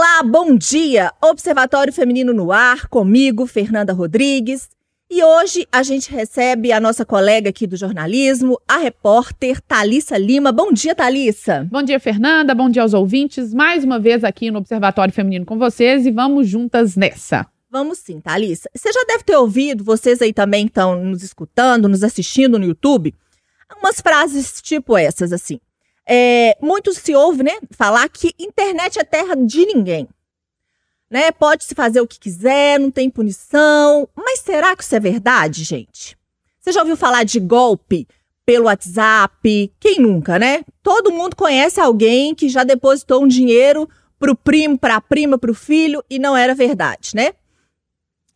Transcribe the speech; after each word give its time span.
Olá, 0.00 0.22
bom 0.22 0.56
dia! 0.56 1.12
Observatório 1.20 1.92
Feminino 1.92 2.32
no 2.32 2.52
Ar, 2.52 2.86
comigo, 2.86 3.48
Fernanda 3.48 3.92
Rodrigues. 3.92 4.68
E 5.10 5.24
hoje 5.24 5.66
a 5.72 5.82
gente 5.82 6.08
recebe 6.12 6.70
a 6.70 6.78
nossa 6.78 7.04
colega 7.04 7.50
aqui 7.50 7.66
do 7.66 7.76
jornalismo, 7.76 8.60
a 8.68 8.76
repórter 8.76 9.60
Talissa 9.60 10.16
Lima. 10.16 10.52
Bom 10.52 10.70
dia, 10.70 10.94
Talissa. 10.94 11.66
Bom 11.68 11.82
dia, 11.82 11.98
Fernanda. 11.98 12.54
Bom 12.54 12.70
dia 12.70 12.82
aos 12.82 12.94
ouvintes. 12.94 13.52
Mais 13.52 13.82
uma 13.82 13.98
vez 13.98 14.22
aqui 14.22 14.52
no 14.52 14.60
Observatório 14.60 15.12
Feminino 15.12 15.44
com 15.44 15.58
vocês 15.58 16.06
e 16.06 16.12
vamos 16.12 16.46
juntas 16.46 16.94
nessa. 16.94 17.44
Vamos 17.68 17.98
sim, 17.98 18.20
Thalissa. 18.20 18.70
Você 18.72 18.92
já 18.92 19.02
deve 19.02 19.24
ter 19.24 19.34
ouvido, 19.34 19.82
vocês 19.82 20.22
aí 20.22 20.32
também 20.32 20.66
estão 20.66 21.02
nos 21.04 21.24
escutando, 21.24 21.88
nos 21.88 22.04
assistindo 22.04 22.56
no 22.56 22.66
YouTube, 22.66 23.12
umas 23.82 24.00
frases 24.00 24.62
tipo 24.62 24.96
essas, 24.96 25.32
assim. 25.32 25.58
É, 26.10 26.56
muito 26.60 26.94
se 26.94 27.14
ouve, 27.14 27.42
né, 27.42 27.58
falar 27.72 28.08
que 28.08 28.32
internet 28.38 28.98
é 28.98 29.04
terra 29.04 29.34
de 29.36 29.66
ninguém. 29.66 30.08
Né? 31.10 31.30
Pode 31.30 31.64
se 31.64 31.74
fazer 31.74 32.00
o 32.00 32.06
que 32.06 32.18
quiser, 32.18 32.80
não 32.80 32.90
tem 32.90 33.10
punição. 33.10 34.08
Mas 34.16 34.40
será 34.40 34.74
que 34.74 34.82
isso 34.82 34.94
é 34.94 35.00
verdade, 35.00 35.64
gente? 35.64 36.16
Você 36.60 36.72
já 36.72 36.80
ouviu 36.80 36.96
falar 36.96 37.24
de 37.24 37.38
golpe 37.40 38.06
pelo 38.44 38.66
WhatsApp? 38.66 39.72
Quem 39.78 40.00
nunca, 40.00 40.38
né? 40.38 40.64
Todo 40.82 41.12
mundo 41.12 41.36
conhece 41.36 41.80
alguém 41.80 42.34
que 42.34 42.48
já 42.48 42.64
depositou 42.64 43.22
um 43.22 43.28
dinheiro 43.28 43.88
pro 44.18 44.34
primo, 44.34 44.78
pra 44.78 45.00
prima, 45.00 45.38
pro 45.38 45.54
filho 45.54 46.02
e 46.10 46.18
não 46.18 46.36
era 46.36 46.54
verdade, 46.54 47.12
né? 47.14 47.32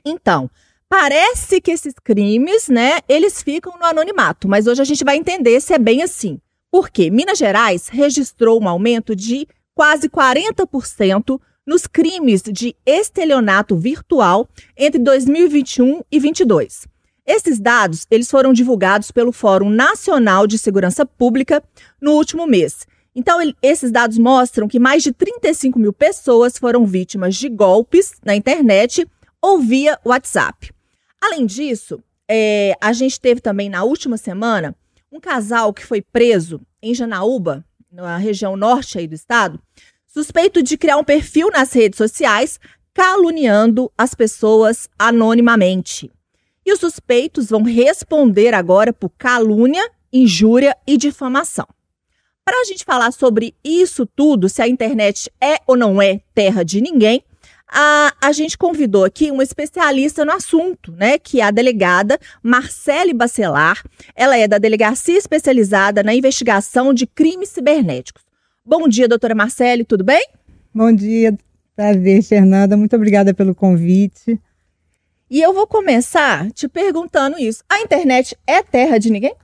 Então, 0.04 0.50
parece 0.88 1.60
que 1.60 1.70
esses 1.70 1.94
crimes, 2.02 2.68
né, 2.68 3.00
eles 3.08 3.42
ficam 3.42 3.77
no 3.78 3.84
anonimato, 3.84 4.48
mas 4.48 4.66
hoje 4.66 4.82
a 4.82 4.84
gente 4.84 5.04
vai 5.04 5.16
entender 5.16 5.60
se 5.60 5.72
é 5.72 5.78
bem 5.78 6.02
assim. 6.02 6.41
Porque 6.72 7.10
Minas 7.10 7.38
Gerais 7.38 7.88
registrou 7.88 8.60
um 8.60 8.66
aumento 8.66 9.14
de 9.14 9.46
quase 9.74 10.08
40% 10.08 11.38
nos 11.66 11.86
crimes 11.86 12.42
de 12.42 12.74
estelionato 12.86 13.76
virtual 13.76 14.48
entre 14.77 14.98
2021 14.98 16.00
e 16.10 16.19
2022. 16.19 16.88
Esses 17.27 17.60
dados 17.60 18.06
eles 18.10 18.30
foram 18.30 18.55
divulgados 18.55 19.10
pelo 19.10 19.32
Fórum 19.32 19.69
Nacional 19.69 20.47
de 20.47 20.56
Segurança 20.56 21.05
Pública 21.05 21.62
no 22.00 22.12
último 22.12 22.47
mês. 22.47 22.86
Então, 23.14 23.41
ele, 23.41 23.54
esses 23.62 23.92
dados 23.92 24.16
mostram 24.16 24.66
que 24.66 24.78
mais 24.78 25.02
de 25.02 25.12
35 25.12 25.78
mil 25.78 25.92
pessoas 25.92 26.56
foram 26.56 26.86
vítimas 26.86 27.36
de 27.36 27.50
golpes 27.50 28.12
na 28.25 28.34
internet 28.34 29.06
ou 29.41 29.58
via 29.58 29.98
WhatsApp. 30.04 30.72
Além 31.20 31.44
disso, 31.44 32.02
é, 32.27 32.75
a 32.80 32.92
gente 32.94 33.20
teve 33.20 33.41
também 33.41 33.69
na 33.69 33.84
última 33.84 34.16
semana 34.16 34.75
um 35.12 35.20
casal 35.20 35.74
que 35.74 35.84
foi 35.84 36.00
preso 36.00 36.60
em 36.82 36.94
Janaúba, 36.94 37.62
na 37.91 38.16
região 38.16 38.56
norte 38.56 38.98
aí 38.98 39.06
do 39.06 39.14
estado, 39.14 39.60
suspeito 40.06 40.62
de 40.62 40.78
criar 40.78 40.96
um 40.96 41.04
perfil 41.04 41.50
nas 41.50 41.70
redes 41.74 41.98
sociais 41.98 42.58
caluniando 42.94 43.92
as 43.96 44.14
pessoas 44.14 44.88
anonimamente. 44.98 46.10
E 46.64 46.72
os 46.72 46.80
suspeitos 46.80 47.50
vão 47.50 47.62
responder 47.62 48.54
agora 48.54 48.92
por 48.92 49.10
calúnia, 49.10 49.86
injúria 50.10 50.77
e 50.86 50.96
difamação. 50.96 51.66
Para 52.44 52.60
a 52.60 52.64
gente 52.64 52.84
falar 52.84 53.12
sobre 53.12 53.54
isso 53.62 54.06
tudo, 54.06 54.48
se 54.48 54.62
a 54.62 54.69
internet 54.69 55.30
é 55.41 55.58
ou 55.66 55.76
não 55.76 56.00
é 56.00 56.20
terra 56.34 56.62
de 56.64 56.80
ninguém, 56.80 57.22
a, 57.73 58.12
a 58.20 58.33
gente 58.33 58.59
convidou 58.59 59.03
aqui 59.03 59.31
uma 59.31 59.42
especialista 59.42 60.27
no 60.27 60.33
assunto, 60.33 60.92
né? 60.92 61.19
Que 61.19 61.41
é 61.41 61.45
a 61.45 61.51
delegada 61.51 62.19
Marcele 62.42 63.15
Bacelar. 63.15 63.83
Ela 64.15 64.37
é 64.37 64.47
da 64.47 64.59
Delegacia 64.59 65.17
Especializada 65.17 66.03
na 66.03 66.15
Investigação 66.15 66.93
de 66.93 67.06
Crimes 67.06 67.48
Cibernéticos. 67.48 68.23
Bom 68.65 68.87
dia, 68.87 69.09
doutora 69.09 69.34
Marcele, 69.34 69.84
tudo 69.84 70.05
bem? 70.05 70.23
Bom 70.75 70.93
dia, 70.93 71.37
prazer, 71.75 72.23
Fernanda. 72.23 72.77
Muito 72.77 72.95
obrigada 72.95 73.33
pelo 73.33 73.55
convite. 73.55 74.39
E 75.31 75.41
eu 75.41 75.55
vou 75.55 75.67
começar 75.67 76.50
te 76.53 76.69
perguntando 76.69 77.39
isso. 77.39 77.65
A 77.70 77.81
internet 77.81 78.37
é 78.47 78.62
terra 78.62 78.98
de 78.98 79.11
ninguém? 79.11 79.34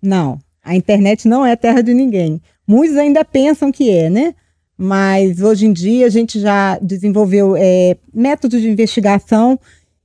Não, 0.00 0.38
a 0.62 0.76
internet 0.76 1.26
não 1.26 1.44
é 1.44 1.56
terra 1.56 1.82
de 1.82 1.92
ninguém. 1.92 2.40
Muitos 2.66 2.96
ainda 2.96 3.24
pensam 3.24 3.72
que 3.72 3.90
é, 3.90 4.08
né? 4.08 4.34
Mas 4.76 5.40
hoje 5.40 5.66
em 5.66 5.72
dia 5.72 6.06
a 6.06 6.10
gente 6.10 6.40
já 6.40 6.78
desenvolveu 6.78 7.56
é, 7.56 7.96
métodos 8.12 8.60
de 8.60 8.68
investigação 8.68 9.58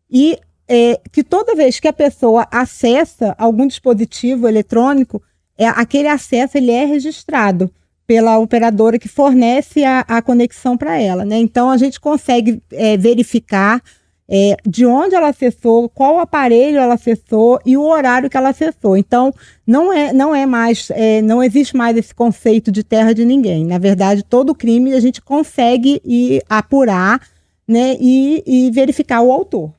e 0.10 0.38
é, 0.68 1.00
que 1.12 1.24
toda 1.24 1.56
vez 1.56 1.80
que 1.80 1.88
a 1.88 1.94
pessoa 1.94 2.48
acessa 2.52 3.36
algum 3.38 3.66
dispositivo 3.66 4.48
eletrônico, 4.48 5.22
é, 5.58 5.68
aquele 5.68 6.08
acesso 6.08 6.58
ele 6.58 6.72
é 6.72 6.86
registrado 6.86 7.72
pela 8.06 8.38
operadora 8.38 8.98
que 8.98 9.08
fornece 9.08 9.84
a, 9.84 10.00
a 10.02 10.22
conexão 10.22 10.78
para 10.78 11.00
ela. 11.00 11.26
Né? 11.26 11.38
Então 11.38 11.70
a 11.70 11.78
gente 11.78 12.00
consegue 12.00 12.62
é, 12.72 12.98
verificar 12.98 13.82
é, 14.30 14.56
de 14.66 14.86
onde 14.86 15.16
ela 15.16 15.30
acessou, 15.30 15.90
qual 15.90 16.20
aparelho 16.20 16.78
ela 16.78 16.94
acessou 16.94 17.60
e 17.66 17.76
o 17.76 17.82
horário 17.82 18.30
que 18.30 18.38
ela 18.38 18.50
acessou. 18.50 18.96
Então, 18.96 19.34
não 19.66 19.92
é, 19.92 20.14
não 20.14 20.36
é 20.36 20.46
mais, 20.46 20.92
é, 20.92 21.20
não 21.24 21.42
existe 21.42 21.76
mais 21.76 21.98
esse 21.98 22.14
conceito 22.14 22.72
de 22.72 22.84
terra 22.84 23.14
de 23.14 23.26
ninguém. 23.26 23.66
Na 23.66 23.80
verdade, 23.80 24.24
todo 24.24 24.54
crime 24.54 24.94
a 24.94 25.00
gente 25.00 25.20
consegue 25.20 26.00
ir 26.06 26.44
apurar 26.48 27.20
né, 27.68 27.98
e, 28.00 28.44
e 28.46 28.72
verificar 28.72 29.22
o 29.22 29.32
autor. 29.32 29.74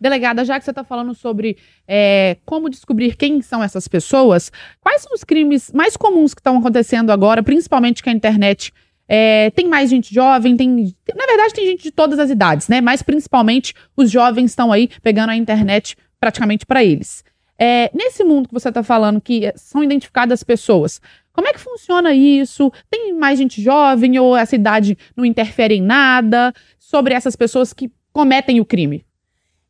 Delegada, 0.00 0.44
já 0.44 0.58
que 0.58 0.64
você 0.64 0.72
está 0.72 0.82
falando 0.82 1.14
sobre 1.14 1.56
é, 1.86 2.36
como 2.44 2.68
descobrir 2.68 3.14
quem 3.14 3.40
são 3.40 3.62
essas 3.62 3.86
pessoas, 3.86 4.50
quais 4.80 5.02
são 5.02 5.14
os 5.14 5.22
crimes 5.22 5.70
mais 5.72 5.96
comuns 5.96 6.34
que 6.34 6.40
estão 6.40 6.58
acontecendo 6.58 7.12
agora, 7.12 7.40
principalmente 7.40 8.02
que 8.02 8.10
a 8.10 8.12
internet 8.12 8.72
é, 9.14 9.50
tem 9.50 9.68
mais 9.68 9.90
gente 9.90 10.14
jovem, 10.14 10.56
tem. 10.56 10.96
Na 11.14 11.26
verdade, 11.26 11.52
tem 11.52 11.66
gente 11.66 11.82
de 11.82 11.90
todas 11.90 12.18
as 12.18 12.30
idades, 12.30 12.66
né? 12.68 12.80
Mas 12.80 13.02
principalmente 13.02 13.74
os 13.94 14.10
jovens 14.10 14.52
estão 14.52 14.72
aí 14.72 14.88
pegando 15.02 15.28
a 15.28 15.36
internet 15.36 15.98
praticamente 16.18 16.64
para 16.64 16.82
eles. 16.82 17.22
É, 17.58 17.90
nesse 17.92 18.24
mundo 18.24 18.48
que 18.48 18.54
você 18.54 18.70
está 18.70 18.82
falando, 18.82 19.20
que 19.20 19.52
são 19.54 19.84
identificadas 19.84 20.42
pessoas, 20.42 20.98
como 21.30 21.46
é 21.46 21.52
que 21.52 21.60
funciona 21.60 22.14
isso? 22.14 22.72
Tem 22.90 23.12
mais 23.12 23.38
gente 23.38 23.60
jovem 23.60 24.18
ou 24.18 24.34
essa 24.34 24.54
idade 24.54 24.96
não 25.14 25.26
interfere 25.26 25.74
em 25.74 25.82
nada 25.82 26.50
sobre 26.78 27.12
essas 27.12 27.36
pessoas 27.36 27.74
que 27.74 27.92
cometem 28.14 28.60
o 28.60 28.64
crime? 28.64 29.04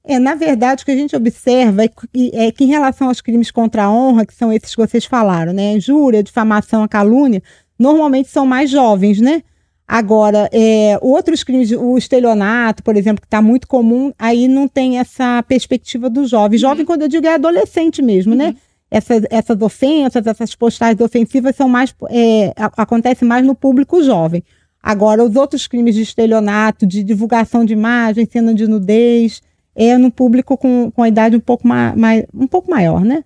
É, 0.05 0.19
na 0.19 0.35
verdade, 0.35 0.83
o 0.83 0.85
que 0.85 0.91
a 0.91 0.97
gente 0.97 1.15
observa 1.15 1.85
é 1.85 1.89
que, 1.89 2.31
é 2.33 2.51
que 2.51 2.65
em 2.65 2.69
relação 2.69 3.09
aos 3.09 3.21
crimes 3.21 3.51
contra 3.51 3.85
a 3.85 3.93
honra, 3.93 4.27
que 4.27 4.35
são 4.35 4.53
esses 4.53 4.75
que 4.75 4.81
vocês 4.81 5.05
falaram, 5.05 5.53
né? 5.53 5.75
Injúria, 5.75 6.23
difamação, 6.23 6.87
calúnia, 6.89 7.43
normalmente 7.83 8.29
são 8.29 8.47
mais 8.47 8.71
jovens, 8.71 9.21
né? 9.21 9.43
Agora, 9.87 10.49
é, 10.53 10.99
outros 11.03 11.43
crimes, 11.43 11.71
o 11.73 11.99
estelionato, 11.99 12.83
por 12.83 12.97
exemplo, 12.97 13.21
que 13.21 13.27
está 13.27 13.43
muito 13.43 13.67
comum, 13.67 14.13
aí 14.19 14.49
não 14.49 14.67
tem 14.69 14.99
essa 14.99 15.43
perspectiva 15.43 16.09
do 16.09 16.25
jovem. 16.27 16.59
Jovem, 16.59 16.81
uhum. 16.81 16.87
quando 16.87 17.03
eu 17.03 17.09
digo, 17.09 17.27
é 17.27 17.35
adolescente 17.35 18.01
mesmo, 18.01 18.35
né? 18.35 18.47
uhum. 18.47 18.53
né? 18.53 18.59
Essas, 18.91 19.23
essas 19.31 19.61
ofensas, 19.61 20.27
essas 20.27 20.55
postagens 20.55 21.01
ofensivas 21.01 21.57
são 21.57 21.69
mais, 21.69 21.95
é, 22.11 22.53
acontecem 22.57 23.27
mais 23.27 23.45
no 23.45 23.55
público 23.55 24.03
jovem. 24.03 24.43
Agora, 24.83 25.25
os 25.25 25.35
outros 25.35 25.67
crimes 25.67 25.95
de 25.95 26.03
estelionato, 26.03 26.87
de 26.87 27.03
divulgação 27.03 27.65
de 27.65 27.73
imagem, 27.73 28.27
cena 28.31 28.55
de 28.55 28.67
nudez, 28.67 29.41
é 29.75 29.97
no 29.97 30.11
público 30.11 30.57
com, 30.57 30.91
com 30.91 31.03
a 31.03 31.09
idade 31.09 31.37
um 31.37 31.41
pouco, 31.41 31.67
ma, 31.67 31.95
mais, 31.97 32.25
um 32.35 32.47
pouco 32.47 32.71
maior, 32.71 33.03
né? 33.03 33.25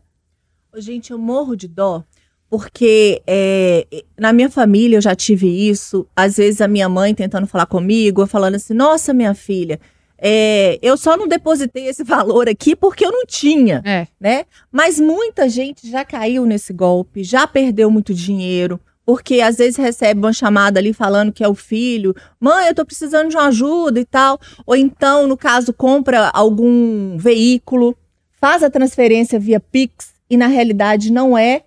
Gente, 0.76 1.10
eu 1.10 1.18
morro 1.18 1.56
de 1.56 1.66
dó 1.66 2.04
porque 2.48 3.22
é, 3.26 3.86
na 4.18 4.32
minha 4.32 4.48
família 4.48 4.96
eu 4.96 5.02
já 5.02 5.14
tive 5.14 5.48
isso. 5.48 6.06
Às 6.14 6.36
vezes 6.36 6.60
a 6.60 6.68
minha 6.68 6.88
mãe 6.88 7.14
tentando 7.14 7.46
falar 7.46 7.66
comigo, 7.66 8.26
falando 8.26 8.54
assim: 8.54 8.74
Nossa, 8.74 9.12
minha 9.12 9.34
filha, 9.34 9.80
é, 10.18 10.78
eu 10.80 10.96
só 10.96 11.16
não 11.16 11.28
depositei 11.28 11.86
esse 11.86 12.02
valor 12.04 12.48
aqui 12.48 12.74
porque 12.74 13.04
eu 13.04 13.12
não 13.12 13.26
tinha, 13.26 13.82
é. 13.84 14.06
né? 14.20 14.44
Mas 14.70 14.98
muita 14.98 15.48
gente 15.48 15.90
já 15.90 16.04
caiu 16.04 16.46
nesse 16.46 16.72
golpe, 16.72 17.22
já 17.22 17.46
perdeu 17.46 17.90
muito 17.90 18.14
dinheiro, 18.14 18.80
porque 19.04 19.40
às 19.40 19.56
vezes 19.56 19.76
recebe 19.76 20.20
uma 20.20 20.32
chamada 20.32 20.80
ali 20.80 20.92
falando 20.92 21.32
que 21.32 21.44
é 21.44 21.48
o 21.48 21.54
filho, 21.54 22.14
mãe, 22.40 22.68
eu 22.68 22.74
tô 22.74 22.84
precisando 22.84 23.28
de 23.28 23.36
uma 23.36 23.46
ajuda 23.48 24.00
e 24.00 24.04
tal, 24.04 24.40
ou 24.64 24.74
então, 24.74 25.26
no 25.26 25.36
caso, 25.36 25.72
compra 25.72 26.30
algum 26.30 27.16
veículo, 27.16 27.96
faz 28.40 28.62
a 28.62 28.70
transferência 28.70 29.38
via 29.38 29.60
Pix 29.60 30.14
e 30.28 30.36
na 30.36 30.46
realidade 30.46 31.12
não 31.12 31.36
é 31.38 31.62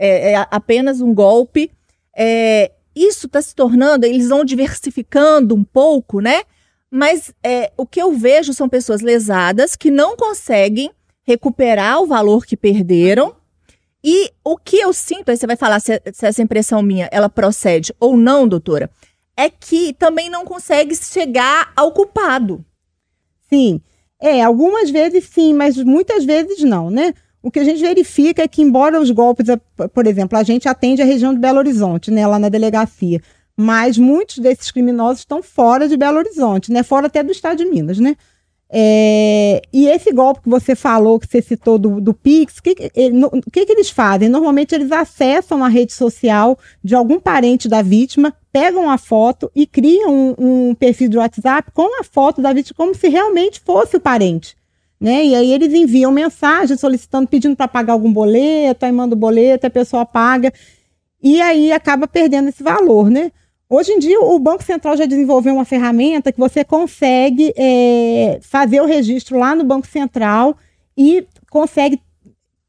é, 0.00 0.32
é 0.32 0.46
apenas 0.50 1.02
um 1.02 1.12
golpe. 1.14 1.70
É, 2.16 2.72
isso 2.96 3.26
está 3.26 3.40
se 3.40 3.54
tornando, 3.54 4.06
eles 4.06 4.28
vão 4.28 4.44
diversificando 4.44 5.54
um 5.54 5.62
pouco, 5.62 6.20
né? 6.20 6.42
Mas 6.90 7.32
é, 7.44 7.70
o 7.76 7.86
que 7.86 8.02
eu 8.02 8.12
vejo 8.12 8.52
são 8.52 8.68
pessoas 8.68 9.00
lesadas 9.00 9.76
que 9.76 9.90
não 9.90 10.16
conseguem 10.16 10.90
recuperar 11.22 12.00
o 12.00 12.06
valor 12.06 12.44
que 12.44 12.56
perderam. 12.56 13.36
E 14.02 14.32
o 14.42 14.56
que 14.56 14.78
eu 14.78 14.92
sinto, 14.92 15.28
aí 15.28 15.36
você 15.36 15.46
vai 15.46 15.56
falar 15.56 15.78
se, 15.78 16.00
se 16.12 16.26
essa 16.26 16.42
impressão 16.42 16.82
minha 16.82 17.08
ela 17.12 17.28
procede 17.28 17.94
ou 18.00 18.16
não, 18.16 18.48
doutora, 18.48 18.90
é 19.36 19.48
que 19.50 19.92
também 19.92 20.30
não 20.30 20.44
consegue 20.44 20.96
chegar 20.96 21.72
ao 21.76 21.92
culpado. 21.92 22.64
Sim, 23.48 23.80
é, 24.20 24.42
algumas 24.42 24.90
vezes 24.90 25.24
sim, 25.24 25.54
mas 25.54 25.76
muitas 25.76 26.24
vezes 26.24 26.62
não, 26.62 26.90
né? 26.90 27.14
O 27.42 27.50
que 27.50 27.58
a 27.58 27.64
gente 27.64 27.80
verifica 27.80 28.42
é 28.42 28.48
que, 28.48 28.62
embora 28.62 29.00
os 29.00 29.10
golpes, 29.10 29.46
por 29.94 30.06
exemplo, 30.06 30.38
a 30.38 30.42
gente 30.42 30.68
atende 30.68 31.00
a 31.00 31.06
região 31.06 31.32
de 31.32 31.40
Belo 31.40 31.58
Horizonte, 31.58 32.10
né, 32.10 32.26
lá 32.26 32.38
na 32.38 32.48
delegacia, 32.48 33.20
mas 33.56 33.96
muitos 33.96 34.38
desses 34.38 34.70
criminosos 34.70 35.20
estão 35.20 35.42
fora 35.42 35.88
de 35.88 35.96
Belo 35.96 36.18
Horizonte, 36.18 36.72
né? 36.72 36.82
Fora 36.82 37.06
até 37.06 37.22
do 37.22 37.32
estado 37.32 37.58
de 37.58 37.66
Minas, 37.66 37.98
né? 37.98 38.16
É, 38.72 39.60
e 39.72 39.88
esse 39.88 40.12
golpe 40.12 40.42
que 40.42 40.48
você 40.48 40.76
falou, 40.76 41.18
que 41.18 41.26
você 41.26 41.42
citou 41.42 41.76
do, 41.76 42.00
do 42.00 42.14
Pix, 42.14 42.58
o 42.58 42.62
que, 42.62 42.74
que, 42.74 42.90
que, 43.52 43.66
que 43.66 43.72
eles 43.72 43.90
fazem? 43.90 44.28
Normalmente 44.28 44.74
eles 44.74 44.92
acessam 44.92 45.64
a 45.64 45.68
rede 45.68 45.92
social 45.92 46.56
de 46.82 46.94
algum 46.94 47.18
parente 47.18 47.68
da 47.68 47.82
vítima, 47.82 48.32
pegam 48.52 48.88
a 48.88 48.96
foto 48.96 49.50
e 49.56 49.66
criam 49.66 50.34
um, 50.38 50.68
um 50.70 50.74
perfil 50.74 51.08
de 51.08 51.18
WhatsApp 51.18 51.72
com 51.72 52.00
a 52.00 52.04
foto 52.04 52.40
da 52.40 52.52
vítima, 52.52 52.76
como 52.76 52.94
se 52.94 53.08
realmente 53.08 53.60
fosse 53.60 53.96
o 53.96 54.00
parente. 54.00 54.56
Né? 55.00 55.24
E 55.24 55.34
aí 55.34 55.52
eles 55.52 55.72
enviam 55.72 56.12
mensagem 56.12 56.76
solicitando, 56.76 57.26
pedindo 57.26 57.56
para 57.56 57.66
pagar 57.66 57.94
algum 57.94 58.12
boleto, 58.12 58.84
aí 58.84 58.92
manda 58.92 59.14
o 59.14 59.18
boleto, 59.18 59.66
a 59.66 59.70
pessoa 59.70 60.04
paga, 60.04 60.52
e 61.22 61.40
aí 61.40 61.72
acaba 61.72 62.06
perdendo 62.06 62.50
esse 62.50 62.62
valor, 62.62 63.10
né? 63.10 63.32
Hoje 63.68 63.92
em 63.92 63.98
dia, 63.98 64.20
o 64.20 64.38
Banco 64.38 64.64
Central 64.64 64.96
já 64.96 65.06
desenvolveu 65.06 65.54
uma 65.54 65.64
ferramenta 65.64 66.32
que 66.32 66.40
você 66.40 66.64
consegue 66.64 67.54
é, 67.56 68.40
fazer 68.42 68.80
o 68.80 68.86
registro 68.86 69.38
lá 69.38 69.54
no 69.54 69.62
Banco 69.62 69.86
Central 69.86 70.56
e 70.96 71.24
consegue 71.48 72.00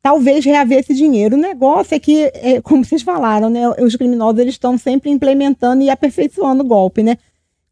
talvez 0.01 0.45
reaver 0.45 0.79
esse 0.79 0.93
dinheiro. 0.93 1.35
O 1.35 1.39
negócio 1.39 1.95
é 1.95 1.99
que, 1.99 2.31
é, 2.35 2.61
como 2.61 2.85
vocês 2.85 3.01
falaram, 3.01 3.49
né, 3.49 3.67
os 3.79 3.95
criminosos 3.95 4.39
eles 4.39 4.53
estão 4.53 4.77
sempre 4.77 5.09
implementando 5.09 5.81
e 5.81 5.89
aperfeiçoando 5.89 6.63
o 6.63 6.67
golpe, 6.67 7.01
né? 7.01 7.17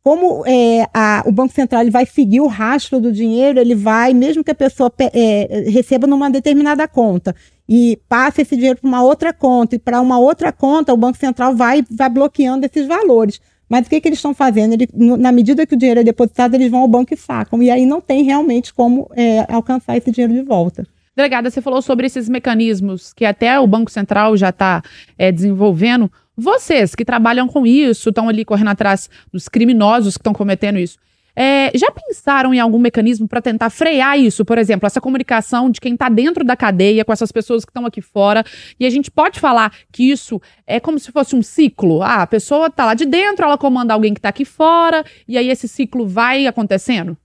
Como 0.04 0.44
é, 0.46 0.88
a, 0.94 1.24
o 1.26 1.32
Banco 1.32 1.54
Central 1.54 1.82
ele 1.82 1.92
vai 1.92 2.06
seguir 2.06 2.40
o 2.40 2.48
rastro 2.48 3.00
do 3.00 3.12
dinheiro, 3.12 3.60
ele 3.60 3.76
vai, 3.76 4.14
mesmo 4.14 4.44
que 4.44 4.52
a 4.52 4.56
pessoa 4.56 4.92
é, 5.14 5.64
receba 5.70 6.08
numa 6.08 6.30
determinada 6.30 6.88
conta 6.88 7.36
e 7.68 8.00
passe 8.10 8.42
esse 8.42 8.56
dinheiro 8.56 8.80
para 8.80 8.88
uma 8.88 9.04
outra 9.04 9.32
conta 9.32 9.76
e 9.76 9.80
para 9.80 10.02
uma 10.02 10.18
outra 10.18 10.52
conta, 10.52 10.94
o 10.94 10.98
Banco 10.98 11.18
Central 11.20 11.56
vai, 11.56 11.84
vai 11.92 12.10
bloqueando 12.10 12.66
esses 12.66 12.88
valores. 12.88 13.40
Mas 13.70 13.86
o 13.86 13.90
que, 13.90 14.02
que 14.02 14.08
eles 14.08 14.18
estão 14.18 14.34
fazendo? 14.34 14.74
Ele, 14.74 14.90
na 14.96 15.32
medida 15.32 15.68
que 15.68 15.76
o 15.76 15.78
dinheiro 15.78 16.00
é 16.00 16.04
depositado, 16.04 16.56
eles 16.56 16.72
vão 16.72 16.80
ao 16.80 16.88
banco 16.88 17.14
e 17.14 17.18
sacam. 17.18 17.62
E 17.62 17.70
aí 17.70 17.86
não 17.86 18.02
tem 18.02 18.24
realmente 18.24 18.74
como 18.74 19.08
é, 19.16 19.46
alcançar 19.54 19.96
esse 19.96 20.10
dinheiro 20.10 20.34
de 20.34 20.42
volta. 20.42 20.88
Delegada, 21.16 21.52
você 21.52 21.62
falou 21.62 21.82
sobre 21.82 22.08
esses 22.08 22.28
mecanismos 22.28 23.14
que 23.14 23.26
até 23.26 23.60
o 23.60 23.68
Banco 23.68 23.92
Central 23.92 24.36
já 24.36 24.50
está 24.50 24.82
é, 25.18 25.32
desenvolvendo. 25.32 26.12
Vocês 26.40 26.96
que 26.96 27.04
trabalham 27.04 27.48
com 27.48 27.66
isso, 27.66 28.10
estão 28.10 28.30
ali 28.30 28.46
correndo 28.46 28.70
atrás 28.70 29.10
dos 29.32 29.50
criminosos 29.50 30.16
que 30.16 30.22
estão 30.22 30.34
cometendo 30.34 30.80
isso. 30.80 30.98
É, 31.36 31.72
já 31.76 31.90
pensaram 31.92 32.54
em 32.54 32.60
algum 32.60 32.80
mecanismo 32.80 33.28
para 33.28 33.42
tentar 33.42 33.70
frear 33.70 34.20
isso? 34.20 34.44
Por 34.44 34.58
exemplo, 34.58 34.88
essa 34.88 35.00
comunicação 35.00 35.70
de 35.70 35.80
quem 35.80 35.94
está 35.94 36.10
dentro 36.10 36.44
da 36.44 36.56
cadeia 36.56 37.06
com 37.06 37.14
essas 37.14 37.32
pessoas 37.32 37.64
que 37.64 37.70
estão 37.70 37.86
aqui 37.86 38.02
fora. 38.02 38.44
E 38.80 38.86
a 38.86 38.90
gente 38.90 39.10
pode 39.10 39.40
falar 39.40 39.74
que 39.92 40.10
isso 40.12 40.42
é 40.66 40.80
como 40.80 41.00
se 41.00 41.12
fosse 41.12 41.36
um 41.36 41.42
ciclo. 41.42 42.02
Ah, 42.02 42.24
a 42.24 42.28
pessoa 42.28 42.68
está 42.68 42.86
lá 42.86 42.94
de 42.94 43.06
dentro, 43.06 43.46
ela 43.46 43.58
comanda 43.58 43.94
alguém 43.94 44.14
que 44.14 44.20
está 44.20 44.30
aqui 44.30 44.44
fora, 44.44 45.04
e 45.28 45.38
aí 45.38 45.50
esse 45.50 45.68
ciclo 45.68 46.08
vai 46.08 46.48
acontecendo? 46.48 47.18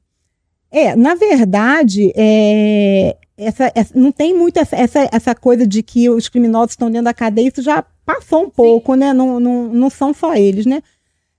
É, 0.70 0.96
na 0.96 1.14
verdade, 1.14 2.12
é, 2.16 3.16
essa, 3.36 3.72
essa, 3.74 3.98
não 3.98 4.12
tem 4.12 4.36
muito 4.36 4.58
essa, 4.58 4.76
essa, 4.76 5.08
essa 5.10 5.34
coisa 5.34 5.66
de 5.66 5.82
que 5.82 6.08
os 6.08 6.28
criminosos 6.28 6.72
estão 6.72 6.90
dentro 6.90 7.04
da 7.04 7.14
cadeia, 7.14 7.48
isso 7.48 7.62
já 7.62 7.84
passou 8.04 8.44
um 8.44 8.50
pouco, 8.50 8.92
Sim. 8.92 9.00
né? 9.00 9.12
Não, 9.12 9.40
não, 9.40 9.64
não 9.68 9.90
são 9.90 10.14
só 10.14 10.34
eles, 10.34 10.66
né? 10.66 10.82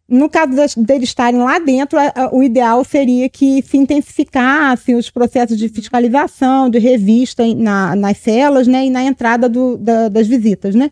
No 0.08 0.30
caso 0.30 0.52
deles 0.84 1.10
estarem 1.10 1.40
lá 1.40 1.58
dentro, 1.58 1.98
o 2.32 2.44
ideal 2.44 2.84
seria 2.84 3.28
que 3.28 3.64
se 3.64 3.76
intensificassem 3.76 4.94
os 4.94 5.10
processos 5.10 5.58
de 5.58 5.68
fiscalização, 5.68 6.70
de 6.70 6.78
revista 6.78 7.44
na, 7.56 7.96
nas 7.96 8.18
celas, 8.18 8.68
né, 8.68 8.86
e 8.86 8.90
na 8.92 9.04
entrada 9.04 9.50
do, 9.50 9.78
da, 9.78 10.08
das 10.08 10.28
visitas, 10.28 10.76
né. 10.76 10.92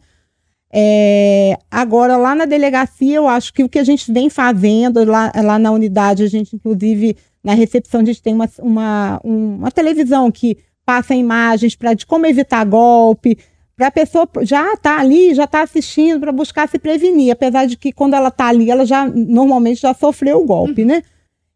É, 0.75 1.55
agora, 1.69 2.17
lá 2.17 2.33
na 2.33 2.45
delegacia, 2.45 3.17
eu 3.17 3.27
acho 3.27 3.53
que 3.53 3.63
o 3.63 3.69
que 3.69 3.77
a 3.77 3.83
gente 3.83 4.11
vem 4.11 4.31
fazendo, 4.31 5.03
lá, 5.05 5.31
lá 5.35 5.59
na 5.59 5.69
unidade, 5.69 6.23
a 6.23 6.27
gente, 6.27 6.55
inclusive, 6.55 7.15
na 7.43 7.53
recepção, 7.53 8.01
a 8.01 8.05
gente 8.05 8.23
tem 8.23 8.33
uma, 8.33 8.49
uma, 8.57 9.21
uma 9.23 9.71
televisão 9.71 10.31
que 10.31 10.57
passa 10.85 11.15
imagens 11.15 11.75
para 11.75 11.93
de 11.93 12.05
como 12.05 12.25
evitar 12.25 12.65
golpe, 12.65 13.37
para 13.75 13.87
a 13.87 13.91
pessoa 13.91 14.27
já 14.41 14.73
estar 14.73 14.95
tá 14.95 14.99
ali, 14.99 15.33
já 15.33 15.45
está 15.45 15.61
assistindo 15.61 16.19
para 16.19 16.31
buscar 16.31 16.69
se 16.69 16.77
prevenir, 16.77 17.31
apesar 17.31 17.65
de 17.65 17.75
que 17.75 17.91
quando 17.91 18.13
ela 18.13 18.29
está 18.29 18.47
ali, 18.47 18.69
ela 18.69 18.85
já 18.85 19.05
normalmente 19.07 19.81
já 19.81 19.93
sofreu 19.93 20.41
o 20.41 20.45
golpe, 20.45 20.81
uhum. 20.81 20.87
né? 20.87 21.03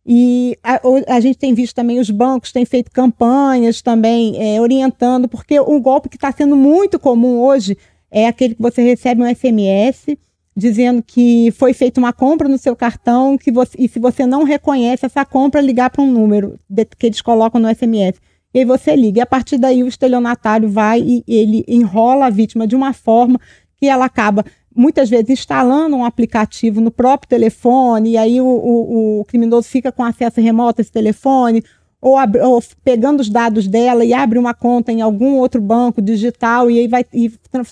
E 0.09 0.57
a, 0.63 0.79
a, 1.15 1.19
gente 1.19 1.37
tem 1.37 1.53
visto 1.53 1.75
também 1.75 1.99
os 1.99 2.09
bancos 2.09 2.53
têm 2.53 2.63
feito 2.63 2.89
campanhas 2.89 3.81
também 3.81 4.41
é, 4.41 4.59
orientando, 4.61 5.27
porque 5.27 5.59
o 5.59 5.79
golpe 5.81 6.07
que 6.07 6.15
está 6.15 6.31
sendo 6.31 6.55
muito 6.55 6.97
comum 6.97 7.41
hoje 7.41 7.77
é 8.09 8.25
aquele 8.25 8.55
que 8.55 8.61
você 8.61 8.81
recebe 8.81 9.21
um 9.21 9.35
SMS 9.35 10.17
dizendo 10.55 11.03
que 11.03 11.51
foi 11.51 11.73
feita 11.73 11.99
uma 11.99 12.11
compra 12.11 12.47
no 12.47 12.57
seu 12.57 12.75
cartão 12.75 13.37
que 13.37 13.51
você, 13.51 13.75
e 13.77 13.87
se 13.87 13.99
você 13.99 14.25
não 14.25 14.43
reconhece 14.43 15.05
essa 15.05 15.23
compra, 15.23 15.61
ligar 15.61 15.91
para 15.91 16.01
um 16.01 16.11
número 16.11 16.57
de, 16.67 16.83
que 16.85 17.05
eles 17.05 17.21
colocam 17.21 17.61
no 17.61 17.69
SMS. 17.69 18.17
E 18.53 18.59
aí 18.59 18.65
você 18.65 18.95
liga. 18.95 19.19
E 19.19 19.21
a 19.21 19.25
partir 19.25 19.57
daí 19.57 19.83
o 19.83 19.87
estelionatário 19.87 20.69
vai 20.69 21.01
e 21.01 21.23
ele 21.27 21.63
enrola 21.67 22.27
a 22.27 22.29
vítima 22.29 22.67
de 22.67 22.75
uma 22.75 22.93
forma 22.93 23.39
que 23.75 23.87
ela 23.87 24.05
acaba 24.05 24.43
muitas 24.75 25.09
vezes 25.09 25.29
instalando 25.29 25.95
um 25.95 26.05
aplicativo 26.05 26.79
no 26.79 26.91
próprio 26.91 27.27
telefone, 27.27 28.11
e 28.11 28.17
aí 28.17 28.39
o, 28.39 28.45
o, 28.45 29.21
o 29.21 29.25
criminoso 29.25 29.67
fica 29.67 29.91
com 29.91 30.03
acesso 30.03 30.39
remoto 30.39 30.79
a 30.79 30.83
esse 30.83 30.91
telefone, 30.91 31.63
ou, 31.99 32.15
abre, 32.15 32.41
ou, 32.41 32.63
pegando 32.83 33.21
os 33.21 33.29
dados 33.29 33.67
dela 33.67 34.05
e 34.05 34.13
abre 34.13 34.37
uma 34.37 34.53
conta 34.53 34.91
em 34.91 35.01
algum 35.01 35.37
outro 35.37 35.59
banco 35.59 35.99
digital 35.99 36.69
e 36.69 36.79
aí 36.79 36.87
vai 36.87 37.03
e 37.11 37.31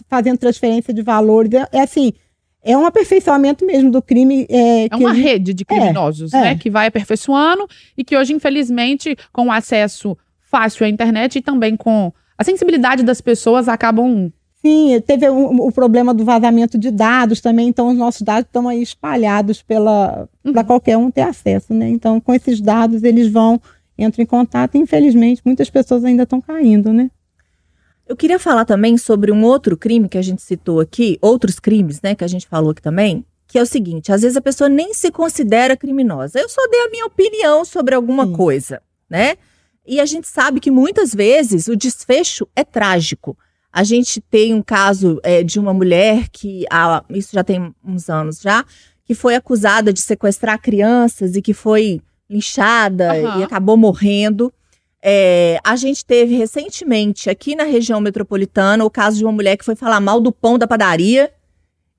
fazendo 0.10 0.40
transferência 0.40 0.92
de 0.92 1.04
valores. 1.04 1.52
É, 1.54 1.68
é, 1.72 1.82
assim, 1.82 2.12
é 2.64 2.76
um 2.76 2.86
aperfeiçoamento 2.86 3.64
mesmo 3.64 3.92
do 3.92 4.02
crime. 4.02 4.48
É, 4.50 4.88
é 4.90 4.96
uma 4.96 5.14
rede 5.14 5.54
de 5.54 5.64
criminosos, 5.64 6.34
é, 6.34 6.42
né? 6.42 6.52
É. 6.54 6.56
Que 6.56 6.72
vai 6.72 6.88
aperfeiçoando 6.88 7.68
e 7.96 8.04
que 8.04 8.18
hoje, 8.18 8.34
infelizmente, 8.34 9.16
com 9.32 9.48
o 9.48 9.52
acesso 9.52 10.18
fácil 10.56 10.86
à 10.86 10.90
internet 10.90 11.38
e 11.38 11.42
também 11.42 11.76
com 11.76 12.14
a 12.38 12.44
sensibilidade 12.46 13.04
das 13.04 13.20
pessoas 13.20 13.68
acabam 13.68 14.32
Sim, 14.62 15.00
teve 15.06 15.30
o, 15.30 15.68
o, 15.68 15.72
problema 15.72 16.12
do 16.12 16.26
vazamento 16.26 16.76
de 16.76 16.90
dados 16.90 17.40
também, 17.40 17.68
então 17.68 17.90
os 17.90 17.96
nossos 17.96 18.24
dados 18.24 18.48
estão 18.48 18.68
aí 18.68 18.82
espalhados 18.82 19.62
pela 19.62 20.28
uhum. 20.44 20.54
para 20.54 20.64
qualquer 20.64 20.98
um 20.98 21.12
ter 21.12 21.22
acesso, 21.22 21.72
né? 21.72 21.88
Então, 21.88 22.20
com 22.20 22.34
esses 22.34 22.60
dados 22.60 23.04
eles 23.04 23.30
vão 23.30 23.62
entram 23.96 24.24
em 24.24 24.26
contato 24.26 24.74
e 24.74 24.80
infelizmente 24.80 25.40
muitas 25.46 25.70
pessoas 25.70 26.04
ainda 26.04 26.24
estão 26.24 26.42
caindo, 26.42 26.92
né? 26.92 27.12
Eu 28.08 28.16
queria 28.16 28.40
falar 28.40 28.66
também 28.66 28.98
sobre 28.98 29.32
um 29.32 29.44
outro 29.44 29.78
crime 29.78 30.10
que 30.10 30.18
a 30.18 30.22
gente 30.22 30.42
citou 30.42 30.80
aqui, 30.80 31.20
outros 31.22 31.60
crimes, 31.60 32.02
né, 32.02 32.16
que 32.16 32.24
a 32.24 32.28
gente 32.28 32.48
falou 32.48 32.72
aqui 32.72 32.82
também, 32.82 33.24
que 33.48 33.60
é 33.60 33.62
o 33.62 33.68
seguinte: 33.68 34.12
às 34.12 34.24
vezes 34.24 34.38
a 34.38 34.42
pessoa 34.42 34.68
nem 34.68 34.96
se 34.96 35.12
considera 35.12 35.78
criminosa. 35.78 36.40
Eu 36.40 36.50
só 36.50 36.62
dei 36.72 36.82
a 36.82 36.90
minha 36.90 37.06
opinião 37.06 37.66
sobre 37.66 37.94
alguma 37.94 38.26
Sim. 38.26 38.34
coisa, 38.34 38.82
né? 39.08 39.36
E 39.86 40.00
a 40.00 40.06
gente 40.06 40.28
sabe 40.28 40.60
que 40.60 40.72
muitas 40.72 41.14
vezes 41.14 41.68
o 41.68 41.76
desfecho 41.76 42.48
é 42.56 42.64
trágico. 42.64 43.38
A 43.72 43.84
gente 43.84 44.22
tem 44.22 44.54
um 44.54 44.62
caso 44.62 45.20
é, 45.22 45.44
de 45.44 45.60
uma 45.60 45.74
mulher 45.74 46.30
que, 46.30 46.66
ah, 46.72 47.04
isso 47.10 47.32
já 47.34 47.44
tem 47.44 47.74
uns 47.84 48.10
anos 48.10 48.40
já, 48.40 48.66
que 49.04 49.14
foi 49.14 49.36
acusada 49.36 49.94
de 49.94 50.02
sequestrar 50.02 50.60
crianças 50.60 51.36
e 51.36 51.42
que 51.42 51.54
foi 51.54 52.02
linchada 52.30 53.14
uhum. 53.14 53.40
e 53.40 53.44
acabou 53.44 53.78
morrendo. 53.78 54.52
É, 55.02 55.60
a 55.64 55.76
gente 55.76 56.04
teve 56.04 56.36
recentemente 56.36 57.30
aqui 57.30 57.56
na 57.56 57.64
região 57.64 58.02
metropolitana 58.02 58.84
o 58.84 58.90
caso 58.90 59.18
de 59.18 59.24
uma 59.24 59.32
mulher 59.32 59.56
que 59.56 59.66
foi 59.66 59.76
falar 59.76 60.00
mal 60.00 60.20
do 60.20 60.32
pão 60.32 60.58
da 60.58 60.68
padaria 60.68 61.32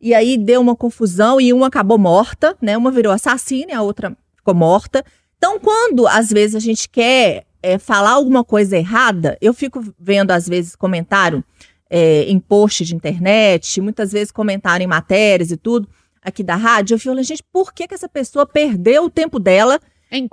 e 0.00 0.12
aí 0.12 0.36
deu 0.36 0.60
uma 0.60 0.74
confusão 0.74 1.40
e 1.40 1.52
uma 1.52 1.68
acabou 1.68 1.98
morta, 1.98 2.56
né? 2.60 2.76
Uma 2.76 2.90
virou 2.90 3.12
assassina 3.12 3.72
e 3.72 3.74
a 3.74 3.82
outra 3.82 4.16
ficou 4.34 4.54
morta. 4.54 5.04
Então, 5.38 5.58
quando 5.58 6.06
às 6.06 6.30
vezes 6.30 6.56
a 6.56 6.60
gente 6.60 6.88
quer 6.88 7.45
é, 7.62 7.78
falar 7.78 8.12
alguma 8.12 8.44
coisa 8.44 8.76
errada, 8.76 9.36
eu 9.40 9.52
fico 9.52 9.82
vendo, 9.98 10.30
às 10.30 10.48
vezes, 10.48 10.76
comentário 10.76 11.44
é, 11.88 12.24
em 12.24 12.38
post 12.38 12.84
de 12.84 12.94
internet, 12.94 13.80
muitas 13.80 14.12
vezes 14.12 14.30
comentário 14.30 14.84
em 14.84 14.88
matérias 14.88 15.50
e 15.50 15.56
tudo, 15.56 15.88
aqui 16.22 16.42
da 16.42 16.56
rádio, 16.56 16.94
eu 16.94 16.98
fico, 16.98 17.22
gente, 17.22 17.42
por 17.52 17.72
que, 17.72 17.86
que 17.86 17.94
essa 17.94 18.08
pessoa 18.08 18.44
perdeu 18.44 19.04
o 19.04 19.10
tempo 19.10 19.38
dela 19.38 19.80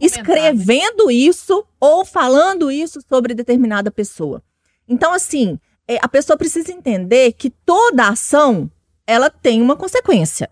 escrevendo 0.02 1.12
isso 1.12 1.66
ou 1.80 2.04
falando 2.04 2.72
isso 2.72 3.00
sobre 3.08 3.34
determinada 3.34 3.92
pessoa? 3.92 4.42
Então, 4.88 5.14
assim, 5.14 5.60
é, 5.88 5.98
a 6.02 6.08
pessoa 6.08 6.38
precisa 6.38 6.72
entender 6.72 7.34
que 7.34 7.50
toda 7.50 8.08
ação, 8.08 8.70
ela 9.06 9.30
tem 9.30 9.62
uma 9.62 9.76
consequência. 9.76 10.50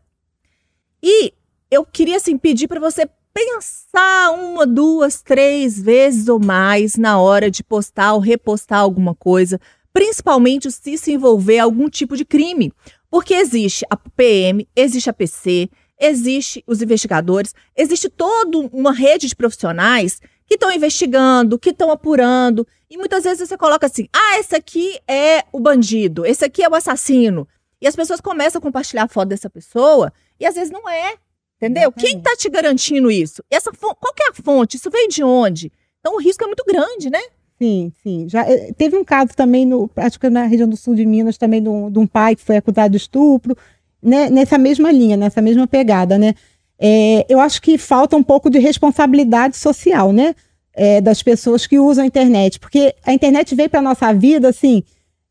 E 1.02 1.34
eu 1.70 1.86
queria, 1.86 2.18
assim, 2.18 2.38
pedir 2.38 2.68
para 2.68 2.80
você 2.80 3.10
pensar 3.34 4.32
uma, 4.32 4.66
duas, 4.66 5.22
três 5.22 5.80
vezes 5.80 6.28
ou 6.28 6.40
mais 6.40 6.96
na 6.96 7.20
hora 7.20 7.50
de 7.50 7.64
postar 7.64 8.14
ou 8.14 8.20
repostar 8.20 8.80
alguma 8.80 9.16
coisa, 9.16 9.60
principalmente 9.94 10.72
se 10.72 10.98
se 10.98 11.12
envolver 11.12 11.60
algum 11.60 11.90
tipo 11.90 12.16
de 12.16 12.26
crime. 12.26 12.74
Porque 13.10 13.34
existe 13.34 13.86
a 13.90 13.98
PM, 13.98 14.68
existe 14.76 15.10
a 15.10 15.14
PC, 15.14 15.70
existe 16.00 16.64
os 16.66 16.82
investigadores, 16.82 17.54
existe 17.76 18.10
toda 18.10 18.58
uma 18.72 18.94
rede 18.94 19.28
de 19.28 19.36
profissionais 19.36 20.22
que 20.48 20.56
estão 20.56 20.72
investigando, 20.72 21.60
que 21.60 21.70
estão 21.70 21.92
apurando, 21.92 22.68
e 22.90 22.98
muitas 22.98 23.24
vezes 23.24 23.48
você 23.48 23.58
coloca 23.58 23.86
assim: 23.86 24.08
"Ah, 24.14 24.40
esse 24.40 24.56
aqui 24.56 25.00
é 25.08 25.46
o 25.52 25.60
bandido, 25.60 26.26
esse 26.26 26.44
aqui 26.44 26.64
é 26.64 26.70
o 26.70 26.76
assassino". 26.76 27.48
E 27.82 27.88
as 27.88 27.96
pessoas 27.96 28.22
começam 28.22 28.60
a 28.60 28.62
compartilhar 28.62 29.04
a 29.04 29.08
foto 29.08 29.30
dessa 29.30 29.50
pessoa, 29.50 30.12
e 30.40 30.46
às 30.46 30.56
vezes 30.56 30.72
não 30.72 30.90
é 30.90 31.16
Entendeu? 31.62 31.90
Exatamente. 31.90 32.10
Quem 32.10 32.18
está 32.18 32.36
te 32.36 32.50
garantindo 32.50 33.12
isso? 33.12 33.44
Essa 33.50 33.72
qual 33.72 33.96
é 34.20 34.30
a 34.30 34.34
fonte? 34.34 34.78
Isso 34.78 34.90
veio 34.90 35.08
de 35.08 35.24
onde? 35.24 35.72
Então 36.00 36.16
o 36.16 36.20
risco 36.20 36.44
é 36.44 36.48
muito 36.48 36.64
grande, 36.68 37.12
né? 37.12 37.22
Sim, 37.62 37.92
sim. 38.02 38.28
Já 38.28 38.42
eh, 38.50 38.74
teve 38.76 38.98
um 38.98 39.04
caso 39.04 39.34
também 39.36 39.64
no, 39.68 39.88
acho 39.96 40.20
que 40.20 40.28
na 40.32 40.46
região 40.46 40.68
do 40.68 40.76
sul 40.76 40.96
de 40.96 41.06
Minas 41.06 41.38
também 41.38 41.62
de 41.62 41.70
um, 41.70 41.92
de 41.92 42.00
um 42.00 42.08
pai 42.08 42.36
que 42.36 42.42
foi 42.42 42.58
acusado 42.58 42.90
de 42.90 42.98
estupro, 42.98 43.56
né, 44.02 44.32
nessa 44.32 44.58
mesma 44.58 44.92
linha, 44.92 45.16
nessa 45.16 45.40
mesma 45.40 45.68
pegada, 45.68 46.18
né? 46.18 46.34
É, 46.80 47.24
eu 47.30 47.40
acho 47.40 47.62
que 47.62 47.78
falta 47.78 48.18
um 48.18 48.24
pouco 48.24 48.50
de 48.50 48.58
responsabilidade 48.58 49.56
social, 49.56 50.12
né? 50.12 50.34
É, 50.74 51.00
das 51.00 51.22
pessoas 51.22 51.68
que 51.68 51.78
usam 51.78 52.04
a 52.04 52.08
internet, 52.08 52.60
porque 52.60 52.96
a 53.06 53.14
internet 53.14 53.54
veio 53.54 53.70
para 53.70 53.82
nossa 53.82 54.12
vida 54.14 54.48
assim, 54.48 54.82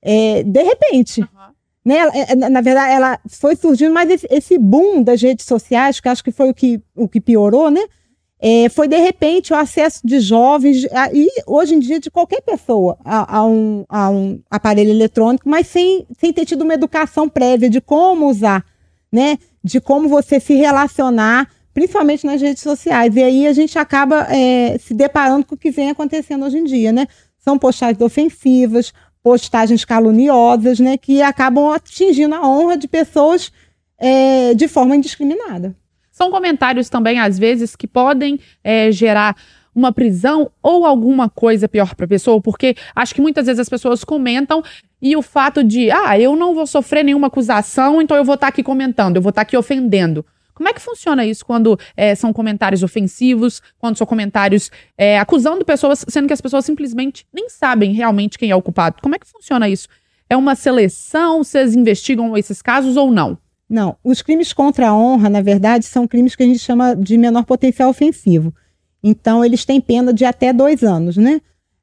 é, 0.00 0.42
de 0.44 0.62
repente, 0.62 1.24
né? 1.84 1.96
É, 2.14 2.34
Na 2.36 2.50
na 2.50 2.60
verdade, 2.60 2.92
ela 2.92 3.18
foi 3.28 3.56
surgindo, 3.56 3.92
mas 3.92 4.10
esse, 4.10 4.26
esse 4.30 4.58
boom 4.58 5.02
das 5.02 5.20
redes 5.22 5.46
sociais, 5.46 6.00
que 6.00 6.08
acho 6.08 6.22
que 6.24 6.30
foi 6.32 6.50
o 6.50 6.54
que, 6.54 6.80
o 6.94 7.08
que 7.08 7.20
piorou, 7.20 7.70
né? 7.70 7.80
É, 8.42 8.70
foi 8.70 8.88
de 8.88 8.96
repente 8.96 9.52
o 9.52 9.56
acesso 9.56 10.00
de 10.02 10.18
jovens 10.18 10.86
a- 10.92 11.10
e 11.12 11.28
hoje 11.46 11.74
em 11.74 11.78
dia 11.78 12.00
de 12.00 12.10
qualquer 12.10 12.40
pessoa 12.40 12.96
a, 13.04 13.36
a 13.38 13.44
um, 13.46 13.84
a 13.86 14.08
um 14.08 14.40
aparelho 14.50 14.88
eletrônico, 14.90 15.46
mas 15.46 15.66
sem, 15.66 16.06
sem 16.18 16.32
ter 16.32 16.46
tido 16.46 16.62
uma 16.62 16.72
educação 16.72 17.28
prévia 17.28 17.68
de 17.68 17.82
como 17.82 18.26
usar, 18.30 18.64
né? 19.12 19.36
De 19.62 19.78
como 19.78 20.08
você 20.08 20.40
se 20.40 20.54
relacionar, 20.54 21.50
principalmente 21.74 22.24
nas 22.24 22.40
redes 22.40 22.62
sociais. 22.62 23.14
E 23.14 23.22
aí 23.22 23.46
a 23.46 23.52
gente 23.52 23.78
acaba 23.78 24.26
é, 24.34 24.78
se 24.78 24.94
deparando 24.94 25.44
com 25.44 25.54
o 25.54 25.58
que 25.58 25.70
vem 25.70 25.90
acontecendo 25.90 26.46
hoje 26.46 26.58
em 26.58 26.64
dia, 26.64 26.92
né? 26.92 27.06
São 27.38 27.58
postagens 27.58 28.00
ofensivas, 28.00 28.90
postagens 29.22 29.84
caluniosas, 29.84 30.80
né? 30.80 30.96
Que 30.96 31.22
acabam 31.22 31.70
atingindo 31.72 32.34
a 32.34 32.46
honra 32.46 32.76
de 32.76 32.88
pessoas 32.88 33.52
é, 33.98 34.54
de 34.54 34.66
forma 34.66 34.96
indiscriminada. 34.96 35.76
São 36.10 36.30
comentários 36.30 36.88
também, 36.88 37.18
às 37.18 37.38
vezes, 37.38 37.76
que 37.76 37.86
podem 37.86 38.38
é, 38.62 38.90
gerar 38.90 39.36
uma 39.74 39.92
prisão 39.92 40.50
ou 40.62 40.84
alguma 40.84 41.28
coisa 41.28 41.68
pior 41.68 41.94
para 41.94 42.04
a 42.04 42.08
pessoa, 42.08 42.40
porque 42.40 42.74
acho 42.94 43.14
que 43.14 43.20
muitas 43.20 43.46
vezes 43.46 43.60
as 43.60 43.68
pessoas 43.68 44.04
comentam 44.04 44.62
e 45.00 45.16
o 45.16 45.22
fato 45.22 45.62
de, 45.62 45.90
ah, 45.90 46.18
eu 46.18 46.36
não 46.36 46.54
vou 46.54 46.66
sofrer 46.66 47.04
nenhuma 47.04 47.28
acusação, 47.28 48.02
então 48.02 48.16
eu 48.16 48.24
vou 48.24 48.34
estar 48.34 48.48
aqui 48.48 48.62
comentando, 48.62 49.16
eu 49.16 49.22
vou 49.22 49.30
estar 49.30 49.42
aqui 49.42 49.56
ofendendo. 49.56 50.24
Como 50.60 50.68
é 50.68 50.74
que 50.74 50.80
funciona 50.82 51.24
isso 51.24 51.46
quando 51.46 51.80
é, 51.96 52.14
são 52.14 52.34
comentários 52.34 52.82
ofensivos, 52.82 53.62
quando 53.78 53.96
são 53.96 54.06
comentários 54.06 54.70
é, 54.98 55.18
acusando 55.18 55.64
pessoas, 55.64 56.04
sendo 56.06 56.26
que 56.26 56.34
as 56.34 56.40
pessoas 56.42 56.66
simplesmente 56.66 57.26
nem 57.32 57.48
sabem 57.48 57.94
realmente 57.94 58.36
quem 58.36 58.50
é 58.50 58.54
o 58.54 58.60
culpado? 58.60 59.00
Como 59.00 59.14
é 59.14 59.18
que 59.18 59.26
funciona 59.26 59.70
isso? 59.70 59.88
É 60.28 60.36
uma 60.36 60.54
seleção? 60.54 61.42
Vocês 61.42 61.74
investigam 61.74 62.36
esses 62.36 62.60
casos 62.60 62.98
ou 62.98 63.10
não? 63.10 63.38
Não, 63.66 63.96
os 64.04 64.20
crimes 64.20 64.52
contra 64.52 64.90
a 64.90 64.94
honra, 64.94 65.30
na 65.30 65.40
verdade, 65.40 65.86
são 65.86 66.06
crimes 66.06 66.36
que 66.36 66.42
a 66.42 66.46
gente 66.46 66.58
chama 66.58 66.94
de 66.94 67.16
menor 67.16 67.46
potencial 67.46 67.88
ofensivo. 67.88 68.52
Então, 69.02 69.42
eles 69.42 69.64
têm 69.64 69.80
pena 69.80 70.12
de 70.12 70.26
até 70.26 70.52
dois 70.52 70.82
anos, 70.82 71.16
né? 71.16 71.40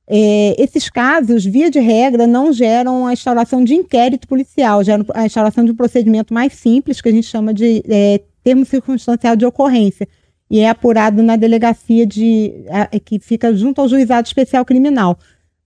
É, 0.07 0.55
esses 0.62 0.88
casos, 0.88 1.43
via 1.43 1.72
de 1.72 1.79
regra, 1.79 2.27
não 2.27 2.53
geram 2.53 3.07
a 3.07 3.13
instauração 3.13 3.63
de 3.63 3.74
inquérito 3.74 4.27
policial, 4.27 4.84
geram 4.84 5.03
a 5.15 5.25
instauração 5.25 5.65
de 5.65 5.72
um 5.72 5.75
procedimento 5.75 6.31
mais 6.31 6.53
simples, 6.53 7.01
que 7.01 7.10
a 7.10 7.12
gente 7.12 7.25
chama 7.25 7.51
de 7.55 7.84
é, 7.89 8.22
termo 8.47 8.65
circunstancial 8.65 9.35
de 9.35 9.45
ocorrência, 9.45 10.07
e 10.49 10.59
é 10.61 10.69
apurado 10.69 11.21
na 11.21 11.35
delegacia 11.35 12.05
de 12.05 12.53
a- 12.69 12.87
que 12.97 13.19
fica 13.19 13.53
junto 13.53 13.81
ao 13.81 13.89
juizado 13.89 14.25
especial 14.25 14.63
criminal. 14.63 15.19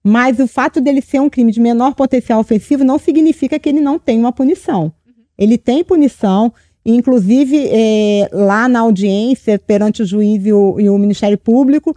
Mas 0.04 0.40
o 0.40 0.48
fato 0.48 0.82
dele 0.82 1.00
ser 1.00 1.20
um 1.22 1.30
crime 1.30 1.52
de 1.52 1.60
menor 1.60 1.94
potencial 1.94 2.40
ofensivo 2.40 2.84
não 2.84 2.98
significa 2.98 3.60
que 3.60 3.70
ele 3.70 3.80
não 3.80 4.00
tem 4.00 4.18
uma 4.20 4.32
punição. 4.32 4.92
Ele 5.38 5.60
tem 5.60 5.84
punição, 5.84 6.52
inclusive 6.84 7.68
eh, 7.72 8.28
lá 8.32 8.68
na 8.68 8.80
audiência, 8.80 9.60
perante 9.60 10.02
o 10.02 10.06
juiz 10.06 10.44
e 10.44 10.52
o, 10.52 10.80
e 10.80 10.90
o 10.90 10.98
Ministério 10.98 11.38
Público, 11.38 11.96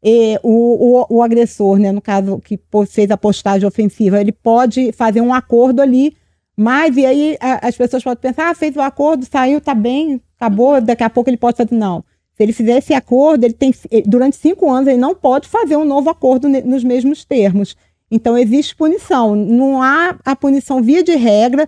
eh, 0.00 0.38
o, 0.44 1.00
o, 1.10 1.16
o 1.16 1.22
agressor, 1.24 1.76
né, 1.80 1.90
no 1.90 2.00
caso 2.00 2.38
que 2.38 2.56
fez 2.88 3.10
a 3.10 3.16
postagem 3.16 3.66
ofensiva, 3.66 4.20
ele 4.20 4.30
pode 4.30 4.92
fazer 4.92 5.20
um 5.20 5.34
acordo 5.34 5.82
ali, 5.82 6.14
mas 6.62 6.94
e 6.94 7.06
aí 7.06 7.38
a- 7.40 7.66
as 7.66 7.74
pessoas 7.74 8.04
podem 8.04 8.20
pensar, 8.20 8.50
ah, 8.50 8.54
fez 8.54 8.76
o 8.76 8.82
acordo, 8.82 9.24
saiu, 9.24 9.62
tá 9.62 9.74
bem, 9.74 10.20
acabou, 10.38 10.78
daqui 10.78 11.02
a 11.02 11.08
pouco 11.08 11.30
ele 11.30 11.38
pode 11.38 11.56
fazer. 11.56 11.74
Não. 11.74 12.04
Se 12.36 12.42
ele 12.42 12.52
fizer 12.52 12.76
esse 12.76 12.92
acordo, 12.92 13.44
ele 13.44 13.54
tem 13.54 13.72
durante 14.04 14.36
cinco 14.36 14.70
anos 14.70 14.86
ele 14.86 14.98
não 14.98 15.14
pode 15.14 15.48
fazer 15.48 15.76
um 15.78 15.86
novo 15.86 16.10
acordo 16.10 16.50
nos 16.50 16.84
mesmos 16.84 17.24
termos. 17.24 17.74
Então 18.10 18.36
existe 18.36 18.76
punição. 18.76 19.34
Não 19.34 19.82
há 19.82 20.18
a 20.22 20.36
punição 20.36 20.82
via 20.82 21.02
de 21.02 21.16
regra. 21.16 21.66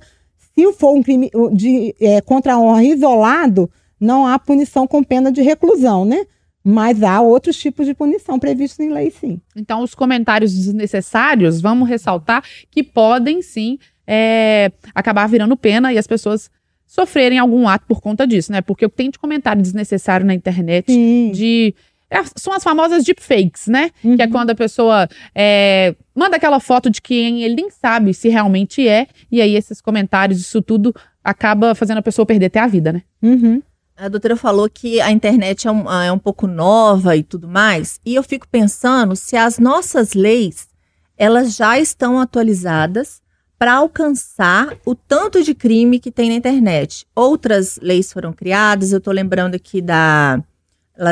Se 0.55 0.71
for 0.75 0.93
um 0.95 1.03
crime 1.03 1.31
de, 1.55 1.95
eh, 1.99 2.21
contra 2.21 2.53
a 2.53 2.61
honra 2.61 2.85
isolado, 2.85 3.71
não 3.99 4.27
há 4.27 4.39
punição 4.39 4.87
com 4.87 5.03
pena 5.03 5.33
de 5.33 5.41
reclusão, 5.41 6.05
né? 6.05 6.27
Mas 6.63 7.03
há 7.03 7.19
outros 7.23 7.57
tipos 7.57 7.87
de 7.87 7.95
punição 7.95 8.39
previstos 8.39 8.79
em 8.79 8.93
lei, 8.93 9.11
sim. 9.11 9.41
Então, 9.57 9.83
os 9.83 9.95
comentários 9.95 10.53
desnecessários, 10.55 11.63
vamos 11.63 11.89
ressaltar 11.89 12.45
que 12.71 12.83
podem 12.83 13.41
sim 13.41 13.79
é, 14.07 14.71
acabar 14.95 15.27
virando 15.29 15.57
pena 15.57 15.93
e 15.93 15.99
as 15.99 16.07
pessoas 16.07 16.51
sofrerem 16.87 17.39
algum 17.39 17.67
ato 17.67 17.87
por 17.87 18.03
conta 18.03 18.27
disso, 18.27 18.53
né? 18.53 18.61
Porque 18.61 18.85
o 18.85 18.91
que 18.91 18.97
tem 18.97 19.11
de 19.11 19.19
comentário 19.19 19.63
desnecessário 19.63 20.27
na 20.27 20.35
internet, 20.35 20.93
Sim. 20.93 21.33
de. 21.33 21.75
é, 22.11 22.23
são 22.37 22.53
as 22.53 22.63
famosas 22.63 23.03
deepfakes, 23.03 23.67
né? 23.67 23.91
Uhum. 24.05 24.17
Que 24.17 24.23
é 24.23 24.29
quando 24.29 24.51
a 24.51 24.55
pessoa 24.55 25.09
é, 25.35 25.95
manda 26.15 26.37
aquela 26.37 26.61
foto 26.61 26.91
de 26.91 27.01
quem 27.01 27.43
ele 27.45 27.55
nem 27.55 27.71
sabe 27.71 28.13
se 28.13 28.29
realmente 28.29 28.87
é, 28.87 29.07
e 29.31 29.41
aí 29.41 29.57
esses 29.57 29.81
comentários, 29.81 30.39
isso 30.39 30.61
tudo 30.61 30.95
acaba 31.25 31.75
fazendo 31.75 31.99
a 31.99 32.03
pessoa 32.03 32.27
perder 32.27 32.47
até 32.47 32.61
a 32.61 32.67
vida, 32.67 32.93
né? 32.93 33.03
Uhum. 33.23 33.63
A 33.97 34.09
doutora 34.09 34.37
falou 34.37 34.69
que 34.69 35.01
a 35.01 35.11
internet 35.11 35.69
é 35.69 35.71
um, 35.71 35.91
é 35.91 36.13
um 36.13 36.19
pouco 36.19 36.47
nova 36.47 37.17
e 37.17 37.23
tudo 37.23 37.49
mais. 37.49 38.01
E 38.05 38.15
eu 38.15 38.23
fico 38.23 38.49
pensando 38.49 39.17
se 39.17 39.37
as 39.37 39.59
nossas 39.59 40.13
leis 40.13 40.69
elas 41.17 41.55
já 41.55 41.79
estão 41.79 42.19
atualizadas 42.19 43.22
para 43.63 43.75
alcançar 43.75 44.77
o 44.85 44.93
tanto 44.93 45.41
de 45.41 45.55
crime 45.55 46.01
que 46.01 46.11
tem 46.11 46.31
na 46.31 46.35
internet. 46.35 47.07
Outras 47.15 47.79
leis 47.81 48.13
foram 48.13 48.33
criadas, 48.33 48.91
eu 48.91 48.99
estou 48.99 49.15
lembrando 49.15 49.55
aqui 49.55 49.81
da, 49.81 50.43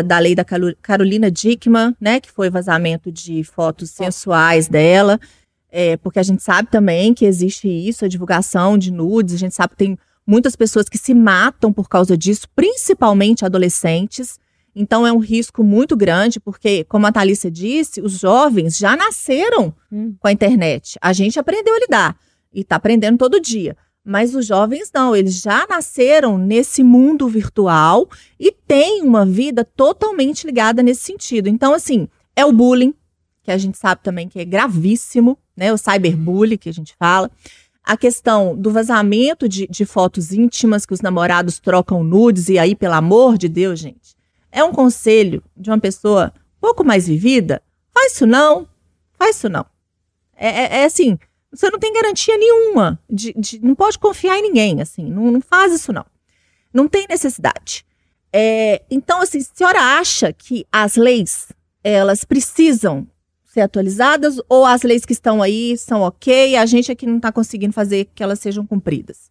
da 0.05 0.19
lei 0.19 0.35
da 0.35 0.45
Carolina 0.83 1.31
Dickman, 1.31 1.95
né, 2.01 2.19
que 2.19 2.29
foi 2.29 2.51
vazamento 2.51 3.13
de 3.13 3.45
fotos 3.45 3.91
sensuais 3.91 4.67
dela, 4.67 5.21
é, 5.71 5.97
porque 5.99 6.19
a 6.19 6.25
gente 6.25 6.43
sabe 6.43 6.69
também 6.69 7.15
que 7.15 7.25
existe 7.25 7.69
isso, 7.69 8.05
a 8.05 8.09
divulgação 8.09 8.77
de 8.77 8.91
nudes, 8.91 9.37
a 9.37 9.39
gente 9.39 9.55
sabe 9.55 9.71
que 9.71 9.85
tem 9.85 9.97
muitas 10.27 10.57
pessoas 10.57 10.89
que 10.89 10.99
se 10.99 11.15
matam 11.15 11.73
por 11.73 11.89
causa 11.89 12.19
disso, 12.19 12.49
principalmente 12.57 13.45
adolescentes. 13.45 14.41
Então 14.75 15.07
é 15.07 15.13
um 15.13 15.19
risco 15.19 15.63
muito 15.63 15.97
grande, 15.97 16.41
porque, 16.41 16.83
como 16.89 17.07
a 17.07 17.13
Thalissa 17.13 17.49
disse, 17.49 18.01
os 18.01 18.19
jovens 18.19 18.77
já 18.77 18.97
nasceram 18.97 19.73
Hum. 19.93 20.17
com 20.19 20.27
a 20.27 20.33
internet. 20.33 20.99
A 21.01 21.13
gente 21.13 21.39
aprendeu 21.39 21.75
a 21.75 21.79
lidar 21.79 22.17
e 22.53 22.61
está 22.61 22.77
aprendendo 22.77 23.19
todo 23.19 23.41
dia. 23.41 23.77
Mas 24.05 24.35
os 24.35 24.47
jovens 24.47 24.91
não, 24.95 25.15
eles 25.15 25.41
já 25.41 25.67
nasceram 25.69 26.39
nesse 26.39 26.83
mundo 26.83 27.29
virtual 27.29 28.09
e 28.39 28.51
têm 28.51 29.03
uma 29.03 29.27
vida 29.27 29.65
totalmente 29.65 30.47
ligada 30.47 30.83
nesse 30.83 31.03
sentido. 31.03 31.49
Então, 31.49 31.75
assim, 31.75 32.09
é 32.35 32.45
o 32.45 32.53
bullying, 32.53 32.95
que 33.43 33.51
a 33.51 33.59
gente 33.59 33.77
sabe 33.77 34.03
também 34.03 34.29
que 34.29 34.41
é 34.41 34.45
gravíssimo, 34.45 35.39
né? 35.57 35.73
O 35.73 35.79
cyberbullying 35.79 36.57
que 36.57 36.69
a 36.69 36.73
gente 36.73 36.95
fala. 36.99 37.31
A 37.85 37.97
questão 37.97 38.57
do 38.57 38.71
vazamento 38.71 39.49
de, 39.49 39.67
de 39.67 39.85
fotos 39.85 40.33
íntimas 40.33 40.87
que 40.87 40.95
os 40.95 41.01
namorados 41.01 41.59
trocam 41.59 42.03
nudes, 42.03 42.49
e 42.49 42.59
aí, 42.59 42.75
pelo 42.75 42.95
amor 42.95 43.37
de 43.37 43.49
Deus, 43.49 43.79
gente, 43.79 44.15
é 44.51 44.63
um 44.65 44.73
conselho 44.73 45.43
de 45.57 45.71
uma 45.71 45.79
pessoa 45.79 46.33
pouco 46.61 46.85
mais 46.85 47.07
vivida. 47.07 47.63
Faz 47.93 48.13
isso 48.15 48.27
não, 48.27 48.67
faz 49.19 49.37
isso 49.37 49.49
não. 49.49 49.67
É, 50.37 50.49
é- 50.49 50.81
é 50.81 50.85
assim, 50.85 51.19
você 51.53 51.71
não 51.71 51.79
tem 51.79 51.93
garantia 51.93 52.37
nenhuma, 52.39 52.99
de, 53.09 53.33
de- 53.37 53.61
não 53.61 53.75
pode 53.75 53.99
confiar 53.99 54.39
em 54.39 54.43
ninguém, 54.43 54.81
assim, 54.81 55.05
não, 55.05 55.31
não 55.33 55.41
faz 55.41 55.73
isso 55.73 55.93
não. 55.93 56.05
Não 56.73 56.87
tem 56.87 57.07
necessidade. 57.09 57.85
É, 58.33 58.83
então, 58.91 59.21
assim, 59.21 59.39
a 59.39 59.57
senhora 59.57 59.81
acha 59.99 60.33
que 60.33 60.65
as 60.71 60.95
leis, 60.95 61.49
elas 61.83 62.25
precisam 62.25 63.07
ser 63.45 63.63
atualizadas 63.63 64.41
ou 64.49 64.65
as 64.65 64.83
leis 64.83 65.05
que 65.05 65.13
estão 65.13 65.43
aí 65.43 65.77
são 65.77 66.03
ok 66.03 66.55
a 66.55 66.65
gente 66.65 66.93
aqui 66.93 67.05
não 67.05 67.17
está 67.17 67.33
conseguindo 67.33 67.73
fazer 67.73 68.09
que 68.15 68.23
elas 68.23 68.39
sejam 68.39 68.65
cumpridas? 68.65 69.29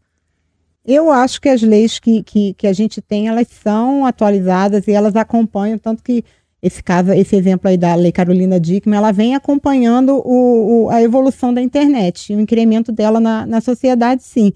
Eu 0.85 1.09
acho 1.11 1.39
que 1.39 1.47
as 1.47 1.61
leis 1.61 1.99
que, 1.99 2.21
que, 2.23 2.53
que 2.55 2.67
a 2.67 2.73
gente 2.73 3.01
tem, 3.01 3.27
elas 3.29 3.47
são 3.47 4.05
atualizadas 4.05 4.87
e 4.87 4.91
elas 4.91 5.15
acompanham, 5.15 5.77
tanto 5.77 6.03
que 6.03 6.23
esse 6.61 6.83
caso, 6.83 7.11
esse 7.13 7.35
exemplo 7.35 7.69
aí 7.69 7.77
da 7.77 7.95
Lei 7.95 8.11
Carolina 8.11 8.59
Dickman, 8.59 8.97
ela 8.97 9.11
vem 9.11 9.33
acompanhando 9.35 10.15
o, 10.25 10.85
o- 10.85 10.89
a 10.89 11.01
evolução 11.01 11.53
da 11.53 11.61
internet, 11.61 12.33
o 12.35 12.39
incremento 12.39 12.91
dela 12.91 13.19
na, 13.19 13.45
na 13.45 13.61
sociedade, 13.61 14.23
sim. 14.23 14.51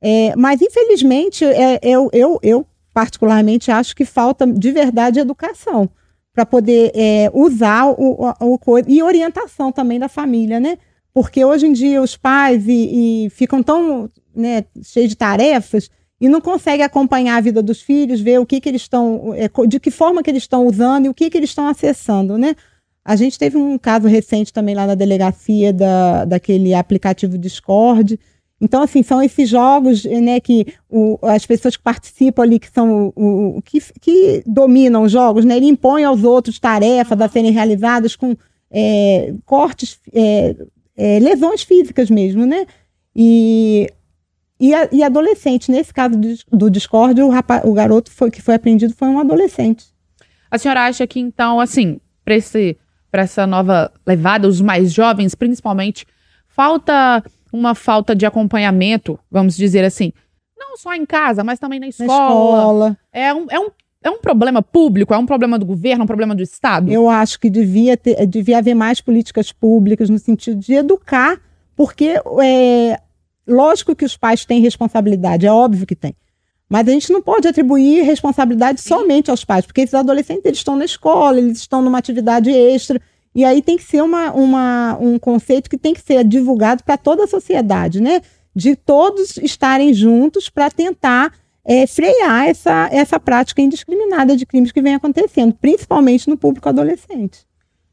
É, 0.00 0.34
mas, 0.36 0.60
infelizmente, 0.62 1.44
é, 1.44 1.78
eu, 1.82 2.08
eu, 2.12 2.38
eu 2.42 2.66
particularmente 2.92 3.70
acho 3.70 3.94
que 3.94 4.04
falta 4.04 4.46
de 4.46 4.72
verdade 4.72 5.20
educação 5.20 5.88
para 6.32 6.44
poder 6.46 6.92
é, 6.94 7.30
usar 7.34 7.86
o, 7.86 8.32
o, 8.40 8.58
o 8.64 8.78
e 8.86 9.02
orientação 9.02 9.70
também 9.72 9.98
da 9.98 10.08
família, 10.08 10.60
né? 10.60 10.78
Porque 11.12 11.44
hoje 11.44 11.66
em 11.66 11.72
dia 11.72 12.00
os 12.00 12.16
pais 12.16 12.64
e, 12.68 13.26
e 13.26 13.30
ficam 13.30 13.60
tão 13.62 14.08
né, 14.34 14.64
cheios 14.82 15.08
de 15.08 15.16
tarefas 15.16 15.90
e 16.20 16.28
não 16.28 16.40
consegue 16.40 16.82
acompanhar 16.82 17.36
a 17.36 17.40
vida 17.40 17.62
dos 17.62 17.80
filhos, 17.80 18.20
ver 18.20 18.40
o 18.40 18.46
que, 18.46 18.60
que 18.60 18.68
eles 18.68 18.82
estão, 18.82 19.32
é, 19.34 19.48
de 19.66 19.78
que 19.78 19.90
forma 19.90 20.22
que 20.22 20.30
eles 20.30 20.42
estão 20.42 20.66
usando 20.66 21.06
e 21.06 21.08
o 21.08 21.14
que, 21.14 21.30
que 21.30 21.36
eles 21.36 21.50
estão 21.50 21.68
acessando, 21.68 22.36
né? 22.36 22.54
A 23.04 23.16
gente 23.16 23.38
teve 23.38 23.56
um 23.56 23.78
caso 23.78 24.06
recente 24.06 24.52
também 24.52 24.74
lá 24.74 24.86
na 24.86 24.94
delegacia 24.94 25.72
da, 25.72 26.26
daquele 26.26 26.74
aplicativo 26.74 27.38
Discord. 27.38 28.20
Então, 28.60 28.82
assim, 28.82 29.02
são 29.02 29.22
esses 29.22 29.48
jogos 29.48 30.04
né, 30.04 30.40
que 30.40 30.66
o, 30.90 31.18
as 31.22 31.46
pessoas 31.46 31.76
que 31.76 31.82
participam 31.82 32.42
ali, 32.42 32.58
que 32.58 32.70
são 32.70 33.10
o, 33.16 33.56
o 33.56 33.62
que, 33.62 33.80
que, 34.00 34.42
dominam 34.44 35.04
os 35.04 35.12
jogos, 35.12 35.44
né, 35.44 35.56
ele 35.56 35.66
impõe 35.66 36.04
aos 36.04 36.22
outros 36.22 36.58
tarefas 36.58 37.18
a 37.18 37.28
serem 37.28 37.52
realizadas 37.52 38.14
com 38.14 38.36
é, 38.70 39.32
cortes, 39.46 39.98
é, 40.12 40.54
é, 40.96 41.18
lesões 41.20 41.62
físicas 41.62 42.10
mesmo, 42.10 42.44
né? 42.44 42.66
E 43.16 43.88
e, 44.58 44.74
a, 44.74 44.88
e 44.90 45.02
adolescente. 45.02 45.70
Nesse 45.70 45.92
caso 45.92 46.18
do 46.50 46.70
Discord, 46.70 47.20
o, 47.22 47.28
rapaz, 47.28 47.62
o 47.64 47.72
garoto 47.72 48.10
foi, 48.10 48.30
que 48.30 48.42
foi 48.42 48.54
apreendido 48.54 48.94
foi 48.94 49.08
um 49.08 49.18
adolescente. 49.18 49.86
A 50.50 50.58
senhora 50.58 50.86
acha 50.86 51.06
que, 51.06 51.20
então, 51.20 51.60
assim, 51.60 52.00
para 52.24 53.22
essa 53.22 53.46
nova 53.46 53.92
levada, 54.06 54.48
os 54.48 54.60
mais 54.60 54.92
jovens, 54.92 55.34
principalmente, 55.34 56.06
falta 56.46 57.22
uma 57.52 57.74
falta 57.74 58.14
de 58.14 58.26
acompanhamento, 58.26 59.18
vamos 59.30 59.56
dizer 59.56 59.84
assim, 59.84 60.12
não 60.58 60.76
só 60.76 60.94
em 60.94 61.06
casa, 61.06 61.42
mas 61.42 61.58
também 61.58 61.80
na 61.80 61.88
escola. 61.88 62.08
Na 62.08 62.24
escola. 62.24 62.98
É 63.12 63.34
um, 63.34 63.46
é 63.50 63.58
um 63.58 63.70
é 64.02 64.10
um 64.10 64.18
problema 64.18 64.62
público? 64.62 65.12
É 65.12 65.18
um 65.18 65.26
problema 65.26 65.58
do 65.58 65.66
governo? 65.66 66.02
É 66.02 66.04
um 66.04 66.06
problema 66.06 66.34
do 66.34 66.42
Estado? 66.42 66.90
Eu 66.90 67.08
acho 67.08 67.38
que 67.38 67.50
devia, 67.50 67.96
ter, 67.96 68.26
devia 68.26 68.58
haver 68.58 68.74
mais 68.74 69.00
políticas 69.00 69.50
públicas 69.50 70.08
no 70.08 70.18
sentido 70.18 70.58
de 70.58 70.74
educar, 70.74 71.40
porque 71.74 72.14
é, 72.42 73.00
Lógico 73.48 73.96
que 73.96 74.04
os 74.04 74.16
pais 74.16 74.44
têm 74.44 74.60
responsabilidade, 74.60 75.46
é 75.46 75.52
óbvio 75.52 75.86
que 75.86 75.96
tem. 75.96 76.14
Mas 76.68 76.86
a 76.86 76.90
gente 76.90 77.10
não 77.10 77.22
pode 77.22 77.48
atribuir 77.48 78.02
responsabilidade 78.02 78.80
somente 78.82 79.30
aos 79.30 79.44
pais, 79.44 79.64
porque 79.64 79.80
esses 79.80 79.94
adolescentes 79.94 80.44
eles 80.44 80.58
estão 80.58 80.76
na 80.76 80.84
escola, 80.84 81.38
eles 81.38 81.58
estão 81.58 81.80
numa 81.80 81.98
atividade 81.98 82.50
extra, 82.50 83.00
e 83.34 83.44
aí 83.44 83.62
tem 83.62 83.76
que 83.76 83.84
ser 83.84 84.02
uma, 84.02 84.32
uma 84.32 84.98
um 85.00 85.18
conceito 85.18 85.70
que 85.70 85.78
tem 85.78 85.94
que 85.94 86.02
ser 86.02 86.24
divulgado 86.24 86.84
para 86.84 86.98
toda 86.98 87.24
a 87.24 87.28
sociedade, 87.28 88.02
né? 88.02 88.20
De 88.54 88.76
todos 88.76 89.36
estarem 89.38 89.94
juntos 89.94 90.50
para 90.50 90.70
tentar 90.70 91.32
é, 91.64 91.86
frear 91.86 92.48
essa, 92.48 92.88
essa 92.90 93.20
prática 93.20 93.62
indiscriminada 93.62 94.36
de 94.36 94.44
crimes 94.44 94.72
que 94.72 94.82
vem 94.82 94.94
acontecendo, 94.94 95.54
principalmente 95.54 96.28
no 96.28 96.36
público 96.36 96.68
adolescente. 96.68 97.46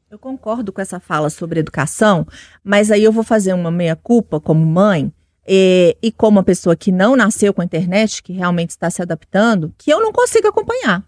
Eu 0.10 0.18
concordo 0.18 0.72
com 0.72 0.82
essa 0.82 1.00
fala 1.00 1.30
sobre 1.30 1.60
educação, 1.60 2.26
mas 2.64 2.90
aí 2.90 3.04
eu 3.04 3.12
vou 3.12 3.24
fazer 3.24 3.54
uma 3.54 3.70
meia-culpa 3.70 4.40
como 4.40 4.66
mãe 4.66 5.12
e, 5.48 5.96
e 6.02 6.12
como 6.12 6.38
uma 6.38 6.44
pessoa 6.44 6.76
que 6.76 6.92
não 6.92 7.16
nasceu 7.16 7.54
com 7.54 7.62
a 7.62 7.66
internet, 7.66 8.24
que 8.24 8.34
realmente 8.34 8.72
está 8.72 8.90
se 8.90 9.02
adaptando, 9.02 9.74
que 9.78 9.92
eu 9.92 10.00
não 10.00 10.12
consigo 10.12 10.48
acompanhar. 10.48 11.04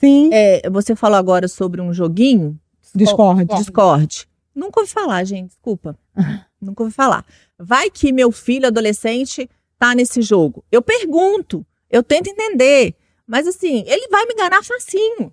Sim. 0.00 0.30
É, 0.32 0.68
você 0.70 0.96
falou 0.96 1.18
agora 1.18 1.46
sobre 1.46 1.80
um 1.80 1.92
joguinho. 1.92 2.58
Discord. 2.94 3.44
Discord. 3.56 4.28
Nunca 4.54 4.80
ouvi 4.80 4.90
falar, 4.92 5.24
gente, 5.24 5.48
desculpa. 5.48 5.96
Nunca 6.60 6.82
ouvi 6.82 6.94
falar. 6.94 7.24
Vai 7.58 7.90
que 7.90 8.12
meu 8.12 8.32
filho 8.32 8.66
adolescente 8.66 9.48
tá 9.78 9.94
nesse 9.94 10.22
jogo. 10.22 10.64
Eu 10.70 10.82
pergunto, 10.82 11.64
eu 11.90 12.02
tento 12.02 12.28
entender. 12.28 12.94
Mas 13.26 13.46
assim, 13.46 13.84
ele 13.86 14.08
vai 14.08 14.26
me 14.26 14.34
enganar 14.34 14.64
facinho. 14.64 15.32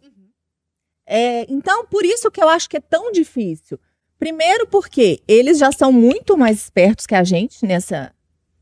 É, 1.05 1.45
então, 1.51 1.85
por 1.85 2.05
isso 2.05 2.29
que 2.29 2.41
eu 2.41 2.47
acho 2.47 2.69
que 2.69 2.77
é 2.77 2.81
tão 2.81 3.11
difícil. 3.11 3.79
Primeiro 4.19 4.67
porque 4.67 5.21
eles 5.27 5.57
já 5.57 5.71
são 5.71 5.91
muito 5.91 6.37
mais 6.37 6.57
espertos 6.57 7.07
que 7.07 7.15
a 7.15 7.23
gente 7.23 7.65
nessa, 7.65 8.13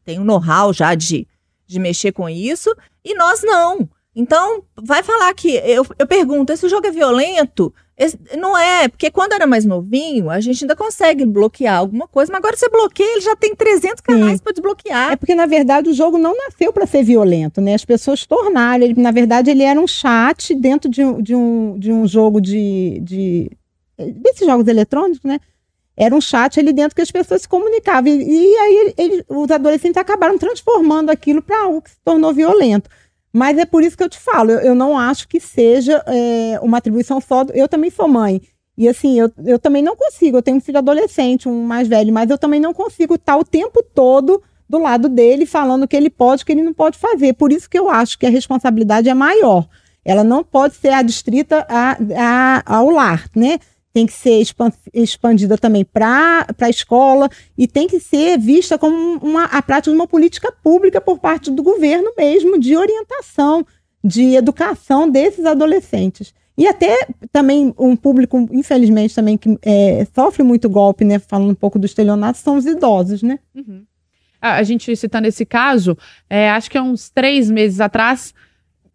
tem 0.08 0.20
um 0.22 0.24
know-how 0.24 0.72
já 0.72 0.96
de, 0.96 1.28
de 1.68 1.80
mexer 1.80 2.14
com 2.14 2.30
isso, 2.30 2.74
e 3.04 3.14
nós 3.14 3.42
não. 3.44 3.90
Então, 4.16 4.64
vai 4.82 5.04
falar 5.04 5.34
que. 5.34 5.50
Eu, 5.58 5.86
eu 6.00 6.08
pergunto: 6.08 6.54
esse 6.54 6.68
jogo 6.70 6.88
é 6.88 6.92
violento? 6.92 7.74
Esse, 7.98 8.18
não 8.38 8.58
é, 8.58 8.88
porque 8.88 9.12
quando 9.12 9.34
era 9.34 9.46
mais 9.46 9.66
novinho, 9.66 10.30
a 10.30 10.40
gente 10.40 10.64
ainda 10.64 10.76
consegue 10.76 11.26
bloquear 11.26 11.78
alguma 11.78 12.08
coisa, 12.08 12.32
mas 12.32 12.40
agora 12.40 12.56
você 12.56 12.70
bloqueia, 12.70 13.14
ele 13.14 13.22
já 13.22 13.36
tem 13.36 13.54
300 13.54 14.02
canais 14.02 14.40
para 14.40 14.54
desbloquear. 14.54 15.12
É 15.12 15.16
porque, 15.16 15.36
na 15.36 15.46
verdade, 15.46 15.90
o 15.90 15.94
jogo 15.94 16.18
não 16.18 16.36
nasceu 16.38 16.72
para 16.72 16.86
ser 16.86 17.04
violento, 17.04 17.60
né? 17.60 17.74
As 17.74 17.84
pessoas 17.84 18.26
tornaram. 18.26 18.86
Ele, 18.86 19.00
na 19.00 19.12
verdade, 19.12 19.52
ele 19.52 19.64
era 19.64 19.80
um 19.80 19.88
chat 19.88 20.56
dentro 20.56 20.90
de, 20.90 21.02
de, 21.22 21.36
um, 21.36 21.78
de 21.78 21.92
um 21.92 22.08
jogo 22.08 22.40
de, 22.40 23.00
de. 23.02 23.52
desses 23.98 24.48
jogos 24.48 24.68
eletrônicos, 24.68 25.24
né? 25.24 25.40
Era 25.98 26.14
um 26.14 26.22
chat 26.22 26.60
ali 26.60 26.72
dentro 26.72 26.96
que 26.96 27.02
as 27.02 27.10
pessoas 27.10 27.42
se 27.42 27.50
comunicavam. 27.50 28.12
E, 28.12 28.24
e 28.24 28.58
aí 28.58 29.24
os 29.28 29.50
adolescentes 29.50 29.98
acabaram 29.98 30.38
transformando 30.38 31.10
aquilo 31.10 31.42
para 31.42 31.64
algo 31.64 31.82
que 31.82 31.90
se 31.90 31.98
tornou 32.06 32.34
violento. 32.34 32.90
Mas 33.34 33.58
é 33.58 33.66
por 33.66 33.84
isso 33.84 33.98
que 33.98 34.04
eu 34.04 34.10
te 34.10 34.20
falo, 34.20 34.52
eu, 34.52 34.60
eu 34.60 34.76
não 34.76 34.98
acho 34.98 35.28
que 35.28 35.40
seja 35.40 36.04
é, 36.08 36.60
uma 36.62 36.78
atribuição 36.78 37.20
só. 37.20 37.44
Do, 37.44 37.54
eu 37.54 37.68
também 37.68 37.90
sou 37.90 38.08
mãe. 38.08 38.42
E 38.78 38.88
assim, 38.88 39.20
eu, 39.20 39.32
eu 39.44 39.58
também 39.58 39.82
não 39.82 39.96
consigo. 39.96 40.38
Eu 40.38 40.42
tenho 40.42 40.58
um 40.58 40.62
filho 40.62 40.78
adolescente, 40.78 41.50
um 41.50 41.64
mais 41.64 41.88
velho, 41.88 42.14
mas 42.14 42.30
eu 42.30 42.38
também 42.38 42.60
não 42.60 42.74
consigo 42.74 43.16
estar 43.16 43.36
o 43.36 43.44
tempo 43.44 43.84
todo 43.94 44.42
do 44.70 44.78
lado 44.78 45.10
dele 45.10 45.46
falando 45.46 45.84
o 45.84 45.88
que 45.88 45.96
ele 45.96 46.10
pode, 46.10 46.44
o 46.44 46.46
que 46.46 46.52
ele 46.52 46.64
não 46.64 46.74
pode 46.74 46.98
fazer. 46.98 47.34
Por 47.34 47.52
isso 47.52 47.70
que 47.70 47.80
eu 47.80 47.90
acho 47.90 48.20
que 48.20 48.26
a 48.26 48.30
responsabilidade 48.30 49.10
é 49.10 49.14
maior. 49.14 49.68
Ela 50.06 50.24
não 50.24 50.44
pode 50.44 50.76
ser 50.76 50.90
adstrita 50.90 51.66
a, 51.68 51.98
a, 52.16 52.78
ao 52.78 52.90
lar, 52.90 53.26
né? 53.36 53.60
Tem 53.94 54.06
que 54.06 54.14
ser 54.14 54.44
expandida 54.94 55.58
também 55.58 55.84
para 55.84 56.46
a 56.60 56.70
escola 56.70 57.30
e 57.58 57.68
tem 57.68 57.88
que 57.88 58.00
ser 58.00 58.38
vista 58.38 58.78
como 58.78 59.18
uma, 59.18 59.46
a 59.46 59.62
prática 59.62 59.92
de 59.92 59.98
uma 59.98 60.08
política 60.08 60.52
pública 60.52 61.02
por 61.02 61.18
parte 61.18 61.50
do 61.50 61.64
governo 61.64 62.12
mesmo, 62.16 62.60
de 62.60 62.78
orientação, 62.78 63.66
de 64.04 64.36
educação 64.36 65.10
desses 65.10 65.46
adolescentes. 65.46 66.34
E 66.58 66.68
até 66.68 67.08
também 67.32 67.74
um 67.78 67.96
público, 67.96 68.48
infelizmente, 68.52 69.14
também 69.14 69.38
que 69.38 69.58
é, 69.62 70.06
sofre 70.14 70.42
muito 70.42 70.68
golpe, 70.68 71.06
né? 71.06 71.20
Falando 71.20 71.52
um 71.52 71.56
pouco 71.56 71.78
do 71.78 71.86
estelionato, 71.86 72.40
são 72.40 72.58
os 72.58 72.66
idosos, 72.66 73.22
né? 73.22 73.38
Uhum. 73.54 73.86
A, 74.42 74.56
a, 74.56 74.64
gente 74.64 74.96
citando 74.96 75.28
esse 75.28 75.46
caso, 75.46 75.96
é, 76.28 76.50
acho 76.50 76.70
que 76.70 76.78
há 76.78 76.82
uns 76.82 77.10
três 77.10 77.52
meses 77.52 77.80
atrás, 77.80 78.34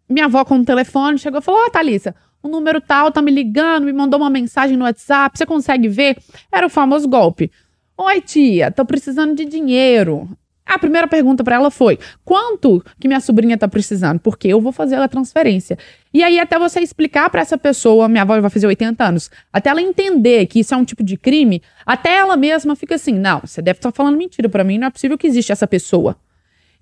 minha 0.09 0.25
avó 0.25 0.43
com 0.43 0.59
o 0.59 0.65
telefone 0.65 1.17
chegou 1.17 1.39
e 1.39 1.43
falou: 1.43 1.61
Ó, 1.61 1.67
oh, 1.67 1.69
Thalissa, 1.69 2.13
o 2.43 2.49
número 2.49 2.81
tal 2.81 3.09
tá 3.09 3.21
me 3.21 3.31
ligando, 3.31 3.85
me 3.85 3.93
mandou 3.93 4.19
uma 4.19 4.29
mensagem 4.29 4.75
no 4.75 4.83
WhatsApp, 4.83 5.37
você 5.37 5.45
consegue 5.45 5.87
ver? 5.87 6.17
Era 6.51 6.67
o 6.67 6.69
famoso 6.69 7.07
golpe. 7.07 7.49
Oi, 7.97 8.19
tia, 8.19 8.69
tô 8.69 8.85
precisando 8.85 9.33
de 9.33 9.45
dinheiro. 9.45 10.29
A 10.65 10.77
primeira 10.77 11.07
pergunta 11.07 11.43
para 11.43 11.55
ela 11.55 11.71
foi: 11.71 11.97
quanto 12.25 12.83
que 12.99 13.07
minha 13.07 13.19
sobrinha 13.21 13.57
tá 13.57 13.67
precisando? 13.67 14.19
Porque 14.19 14.47
eu 14.47 14.59
vou 14.59 14.71
fazer 14.71 14.95
a 14.95 15.07
transferência. 15.07 15.77
E 16.13 16.21
aí, 16.23 16.39
até 16.39 16.59
você 16.59 16.79
explicar 16.81 17.29
para 17.29 17.41
essa 17.41 17.57
pessoa, 17.57 18.07
minha 18.07 18.23
avó 18.23 18.39
vai 18.39 18.49
fazer 18.49 18.67
80 18.67 19.03
anos, 19.03 19.31
até 19.51 19.69
ela 19.69 19.81
entender 19.81 20.45
que 20.47 20.59
isso 20.59 20.73
é 20.73 20.77
um 20.77 20.85
tipo 20.85 21.03
de 21.03 21.17
crime, 21.17 21.61
até 21.85 22.15
ela 22.15 22.35
mesma 22.35 22.75
fica 22.75 22.95
assim: 22.95 23.13
não, 23.13 23.41
você 23.41 23.61
deve 23.61 23.79
estar 23.79 23.91
tá 23.91 23.95
falando 23.95 24.17
mentira 24.17 24.49
para 24.49 24.63
mim, 24.63 24.77
não 24.77 24.87
é 24.87 24.89
possível 24.89 25.17
que 25.17 25.27
existe 25.27 25.51
essa 25.51 25.67
pessoa. 25.67 26.17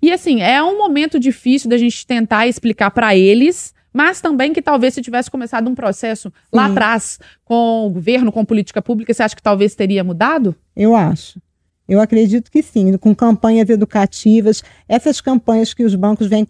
E 0.00 0.10
assim, 0.10 0.42
é 0.42 0.60
um 0.62 0.76
momento 0.76 1.20
difícil 1.20 1.70
da 1.70 1.76
gente 1.76 2.04
tentar 2.04 2.48
explicar 2.48 2.90
para 2.90 3.14
eles 3.16 3.72
mas 3.92 4.20
também 4.20 4.52
que 4.52 4.62
talvez 4.62 4.94
se 4.94 5.02
tivesse 5.02 5.30
começado 5.30 5.68
um 5.68 5.74
processo 5.74 6.28
Sim. 6.28 6.34
lá 6.52 6.66
atrás 6.66 7.18
com 7.44 7.86
o 7.86 7.90
governo, 7.90 8.32
com 8.32 8.44
política 8.44 8.80
pública, 8.80 9.12
você 9.12 9.22
acha 9.22 9.36
que 9.36 9.42
talvez 9.42 9.74
teria 9.74 10.02
mudado? 10.02 10.54
Eu 10.74 10.94
acho. 10.94 11.40
Eu 11.88 12.00
acredito 12.00 12.50
que 12.50 12.62
sim, 12.62 12.96
com 12.96 13.14
campanhas 13.14 13.68
educativas, 13.68 14.62
essas 14.88 15.20
campanhas 15.20 15.74
que 15.74 15.84
os 15.84 15.94
bancos 15.94 16.26
vêm 16.26 16.46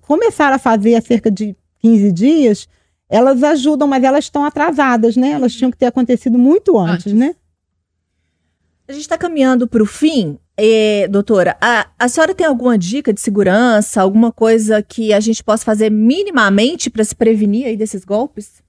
começaram 0.00 0.56
a 0.56 0.58
fazer 0.58 0.94
há 0.94 1.02
cerca 1.02 1.30
de 1.30 1.54
15 1.80 2.12
dias, 2.12 2.68
elas 3.08 3.42
ajudam, 3.42 3.86
mas 3.86 4.02
elas 4.02 4.24
estão 4.24 4.44
atrasadas, 4.44 5.16
né? 5.16 5.32
Elas 5.32 5.54
tinham 5.54 5.70
que 5.70 5.76
ter 5.76 5.86
acontecido 5.86 6.38
muito 6.38 6.78
antes, 6.78 7.08
antes. 7.08 7.12
né? 7.12 7.34
A 8.88 8.92
gente 8.92 9.02
está 9.02 9.18
caminhando 9.18 9.66
para 9.66 9.82
o 9.82 9.86
fim. 9.86 10.38
É, 10.58 11.06
doutora, 11.08 11.54
a, 11.60 11.86
a 11.98 12.08
senhora 12.08 12.34
tem 12.34 12.46
alguma 12.46 12.78
dica 12.78 13.12
de 13.12 13.20
segurança, 13.20 14.00
alguma 14.00 14.32
coisa 14.32 14.82
que 14.82 15.12
a 15.12 15.20
gente 15.20 15.44
possa 15.44 15.64
fazer 15.64 15.90
minimamente 15.90 16.88
para 16.88 17.04
se 17.04 17.14
prevenir 17.14 17.66
aí 17.66 17.76
desses 17.76 18.04
golpes? 18.04 18.64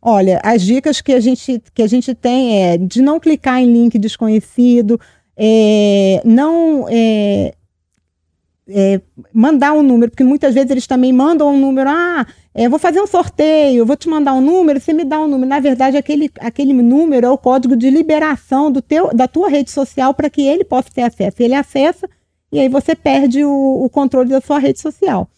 Olha, 0.00 0.40
as 0.42 0.62
dicas 0.62 1.00
que 1.00 1.12
a 1.12 1.20
gente, 1.20 1.62
que 1.72 1.80
a 1.80 1.86
gente 1.86 2.12
tem 2.12 2.64
é 2.64 2.76
de 2.76 3.00
não 3.00 3.20
clicar 3.20 3.60
em 3.60 3.72
link 3.72 3.96
desconhecido, 4.00 4.98
é, 5.36 6.20
não 6.24 6.86
é, 6.90 7.54
é, 8.68 9.00
mandar 9.32 9.72
um 9.72 9.82
número, 9.82 10.10
porque 10.10 10.24
muitas 10.24 10.54
vezes 10.54 10.70
eles 10.70 10.86
também 10.86 11.12
mandam 11.12 11.52
um 11.52 11.58
número, 11.58 11.88
ah, 11.90 12.26
é, 12.54 12.68
vou 12.68 12.78
fazer 12.78 13.00
um 13.00 13.06
sorteio, 13.06 13.86
vou 13.86 13.96
te 13.96 14.08
mandar 14.08 14.34
um 14.34 14.40
número, 14.40 14.80
você 14.80 14.92
me 14.92 15.04
dá 15.04 15.20
um 15.20 15.28
número. 15.28 15.48
Na 15.48 15.60
verdade, 15.60 15.96
aquele, 15.96 16.30
aquele 16.38 16.72
número 16.72 17.26
é 17.26 17.30
o 17.30 17.38
código 17.38 17.76
de 17.76 17.90
liberação 17.90 18.70
do 18.70 18.80
teu, 18.80 19.12
da 19.14 19.26
tua 19.26 19.48
rede 19.48 19.70
social 19.70 20.14
para 20.14 20.30
que 20.30 20.42
ele 20.42 20.64
possa 20.64 20.90
ter 20.90 21.02
acesso. 21.02 21.42
Ele 21.42 21.54
acessa 21.54 22.08
e 22.50 22.60
aí 22.60 22.68
você 22.68 22.94
perde 22.94 23.44
o, 23.44 23.84
o 23.84 23.88
controle 23.88 24.28
da 24.28 24.40
sua 24.40 24.58
rede 24.58 24.80
social. 24.80 25.28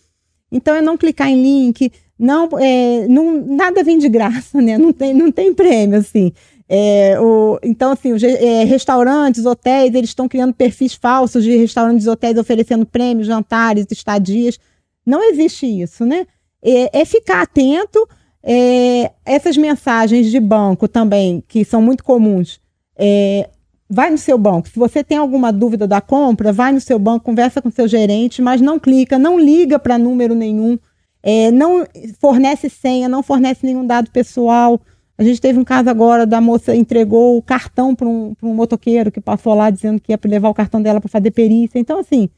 Então, 0.51 0.75
é 0.75 0.81
não 0.81 0.97
clicar 0.97 1.29
em 1.29 1.41
link, 1.41 1.91
não, 2.19 2.49
é, 2.59 3.07
não 3.09 3.45
nada 3.45 3.83
vem 3.83 3.99
de 3.99 4.09
graça, 4.09 4.61
né? 4.61 4.79
Não 4.79 4.93
tem, 4.93 5.15
não 5.15 5.33
tem 5.33 5.53
prêmio, 5.53 5.99
assim. 5.99 6.33
É, 6.69 7.21
o, 7.21 7.59
então, 7.63 7.93
assim, 7.93 8.13
os, 8.13 8.23
é, 8.23 8.65
restaurantes, 8.65 9.45
hotéis, 9.45 9.95
eles 9.95 10.11
estão 10.11 10.29
criando 10.29 10.55
perfis 10.55 10.95
falsos 10.95 11.45
de 11.45 11.57
restaurantes 11.57 12.07
hotéis 12.07 12.39
oferecendo 12.39 12.87
prêmios, 12.87 13.27
jantares, 13.27 13.87
estadias. 13.91 14.59
Não 15.05 15.23
existe 15.23 15.67
isso, 15.67 16.05
né? 16.05 16.27
É, 16.63 17.01
é 17.01 17.05
ficar 17.05 17.43
atento. 17.43 18.09
É, 18.43 19.11
essas 19.25 19.57
mensagens 19.57 20.31
de 20.31 20.39
banco 20.39 20.87
também, 20.87 21.43
que 21.49 21.65
são 21.65 21.81
muito 21.81 22.05
comuns, 22.05 22.61
é, 22.97 23.49
vai 23.89 24.11
no 24.11 24.19
seu 24.19 24.37
banco. 24.37 24.69
Se 24.69 24.79
você 24.79 25.03
tem 25.03 25.17
alguma 25.17 25.53
dúvida 25.53 25.87
da 25.87 26.01
compra, 26.01 26.53
vai 26.53 26.73
no 26.73 26.81
seu 26.81 26.99
banco, 26.99 27.25
conversa 27.25 27.63
com 27.63 27.71
seu 27.71 27.89
gerente, 27.89 28.43
mas 28.43 28.61
não 28.61 28.79
clica, 28.79 29.19
não 29.19 29.39
liga 29.39 29.79
para 29.79 29.97
número 29.97 30.35
nenhum, 30.35 30.79
é, 31.23 31.51
não 31.51 31.87
fornece 32.21 32.69
senha, 32.69 33.09
não 33.09 33.23
fornece 33.23 33.65
nenhum 33.65 33.87
dado 33.87 34.11
pessoal. 34.11 34.81
A 35.17 35.23
gente 35.23 35.41
teve 35.41 35.59
um 35.59 35.65
caso 35.65 35.89
agora 35.89 36.27
da 36.27 36.41
moça 36.41 36.75
entregou 36.75 37.37
o 37.37 37.43
cartão 37.43 37.95
para 37.95 38.09
um, 38.09 38.35
um 38.43 38.55
motoqueiro 38.55 39.13
que 39.13 39.21
passou 39.21 39.55
lá 39.55 39.71
dizendo 39.71 40.01
que 40.01 40.13
ia 40.13 40.19
levar 40.25 40.49
o 40.49 40.55
cartão 40.55 40.83
dela 40.83 41.01
para 41.01 41.09
fazer 41.09 41.31
perícia. 41.31 41.79
Então, 41.79 42.01
assim, 42.01 42.29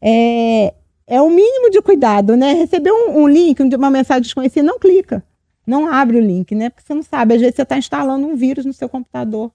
é, 0.00 0.74
é 1.06 1.20
o 1.20 1.30
mínimo 1.30 1.70
de 1.70 1.80
cuidado, 1.80 2.36
né? 2.36 2.52
Receber 2.52 2.90
um, 2.90 3.22
um 3.22 3.28
link, 3.28 3.60
uma 3.60 3.90
mensagem 3.90 4.22
desconhecida, 4.22 4.66
não 4.66 4.78
clica. 4.78 5.24
Não 5.64 5.86
abre 5.86 6.16
o 6.16 6.20
link, 6.20 6.52
né? 6.52 6.68
Porque 6.68 6.84
você 6.84 6.94
não 6.94 7.02
sabe, 7.02 7.34
às 7.34 7.40
vezes 7.40 7.54
você 7.54 7.62
está 7.62 7.78
instalando 7.78 8.26
um 8.26 8.34
vírus 8.34 8.64
no 8.64 8.72
seu 8.72 8.88
computador. 8.88 9.52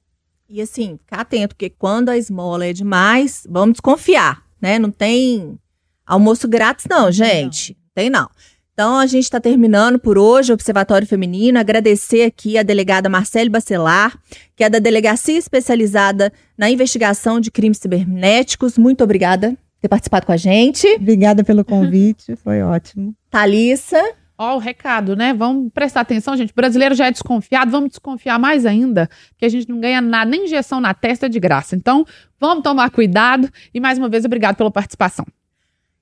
E 0.47 0.61
assim, 0.61 0.97
ficar 0.97 1.21
atento, 1.21 1.55
porque 1.55 1.69
quando 1.69 2.09
a 2.09 2.17
esmola 2.17 2.65
é 2.65 2.71
demais, 2.71 3.45
vamos 3.49 3.73
desconfiar, 3.73 4.43
né? 4.61 4.79
Não 4.79 4.91
tem 4.91 5.59
almoço 6.05 6.47
grátis, 6.47 6.85
não, 6.89 7.11
gente. 7.11 7.73
Não. 7.73 7.85
Tem 7.95 8.09
não. 8.09 8.29
Então, 8.75 8.99
a 8.99 9.05
gente 9.05 9.23
está 9.23 9.39
terminando 9.39 9.97
por 9.97 10.17
hoje 10.17 10.51
o 10.51 10.53
Observatório 10.53 11.07
Feminino. 11.07 11.57
Agradecer 11.57 12.23
aqui 12.23 12.57
a 12.57 12.61
delegada 12.61 13.07
Marcele 13.07 13.49
Bacelar, 13.49 14.19
que 14.53 14.65
é 14.65 14.69
da 14.69 14.79
Delegacia 14.79 15.37
Especializada 15.37 16.29
na 16.57 16.69
Investigação 16.69 17.39
de 17.39 17.49
Crimes 17.49 17.77
Cibernéticos. 17.77 18.77
Muito 18.77 19.01
obrigada 19.01 19.51
por 19.51 19.79
ter 19.79 19.87
participado 19.87 20.25
com 20.25 20.33
a 20.33 20.37
gente. 20.37 20.85
Obrigada 20.95 21.41
pelo 21.41 21.63
convite, 21.63 22.35
foi 22.35 22.61
ótimo. 22.61 23.15
Thalissa. 23.31 24.03
Ó, 24.37 24.57
o 24.57 24.59
recado, 24.59 25.15
né? 25.15 25.33
Vamos 25.33 25.71
prestar 25.71 26.01
atenção, 26.01 26.35
gente. 26.35 26.51
O 26.51 26.55
brasileiro 26.55 26.95
já 26.95 27.07
é 27.07 27.11
desconfiado, 27.11 27.71
vamos 27.71 27.91
desconfiar 27.91 28.37
mais 28.37 28.65
ainda, 28.65 29.09
que 29.37 29.45
a 29.45 29.49
gente 29.49 29.69
não 29.69 29.79
ganha 29.79 30.01
nada, 30.01 30.29
nem 30.29 30.43
injeção 30.43 30.81
na 30.81 30.93
testa 30.93 31.29
de 31.29 31.39
graça. 31.39 31.77
Então, 31.77 32.05
vamos 32.37 32.61
tomar 32.61 32.91
cuidado. 32.91 33.49
E 33.73 33.79
mais 33.79 33.97
uma 33.97 34.09
vez, 34.09 34.25
obrigado 34.25 34.57
pela 34.57 34.69
participação. 34.69 35.25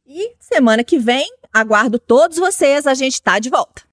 E 0.07 0.31
semana 0.39 0.83
que 0.83 0.97
vem, 0.97 1.29
aguardo 1.53 1.99
todos 1.99 2.37
vocês, 2.37 2.87
a 2.87 2.93
gente 2.93 3.21
tá 3.21 3.39
de 3.39 3.49
volta. 3.49 3.83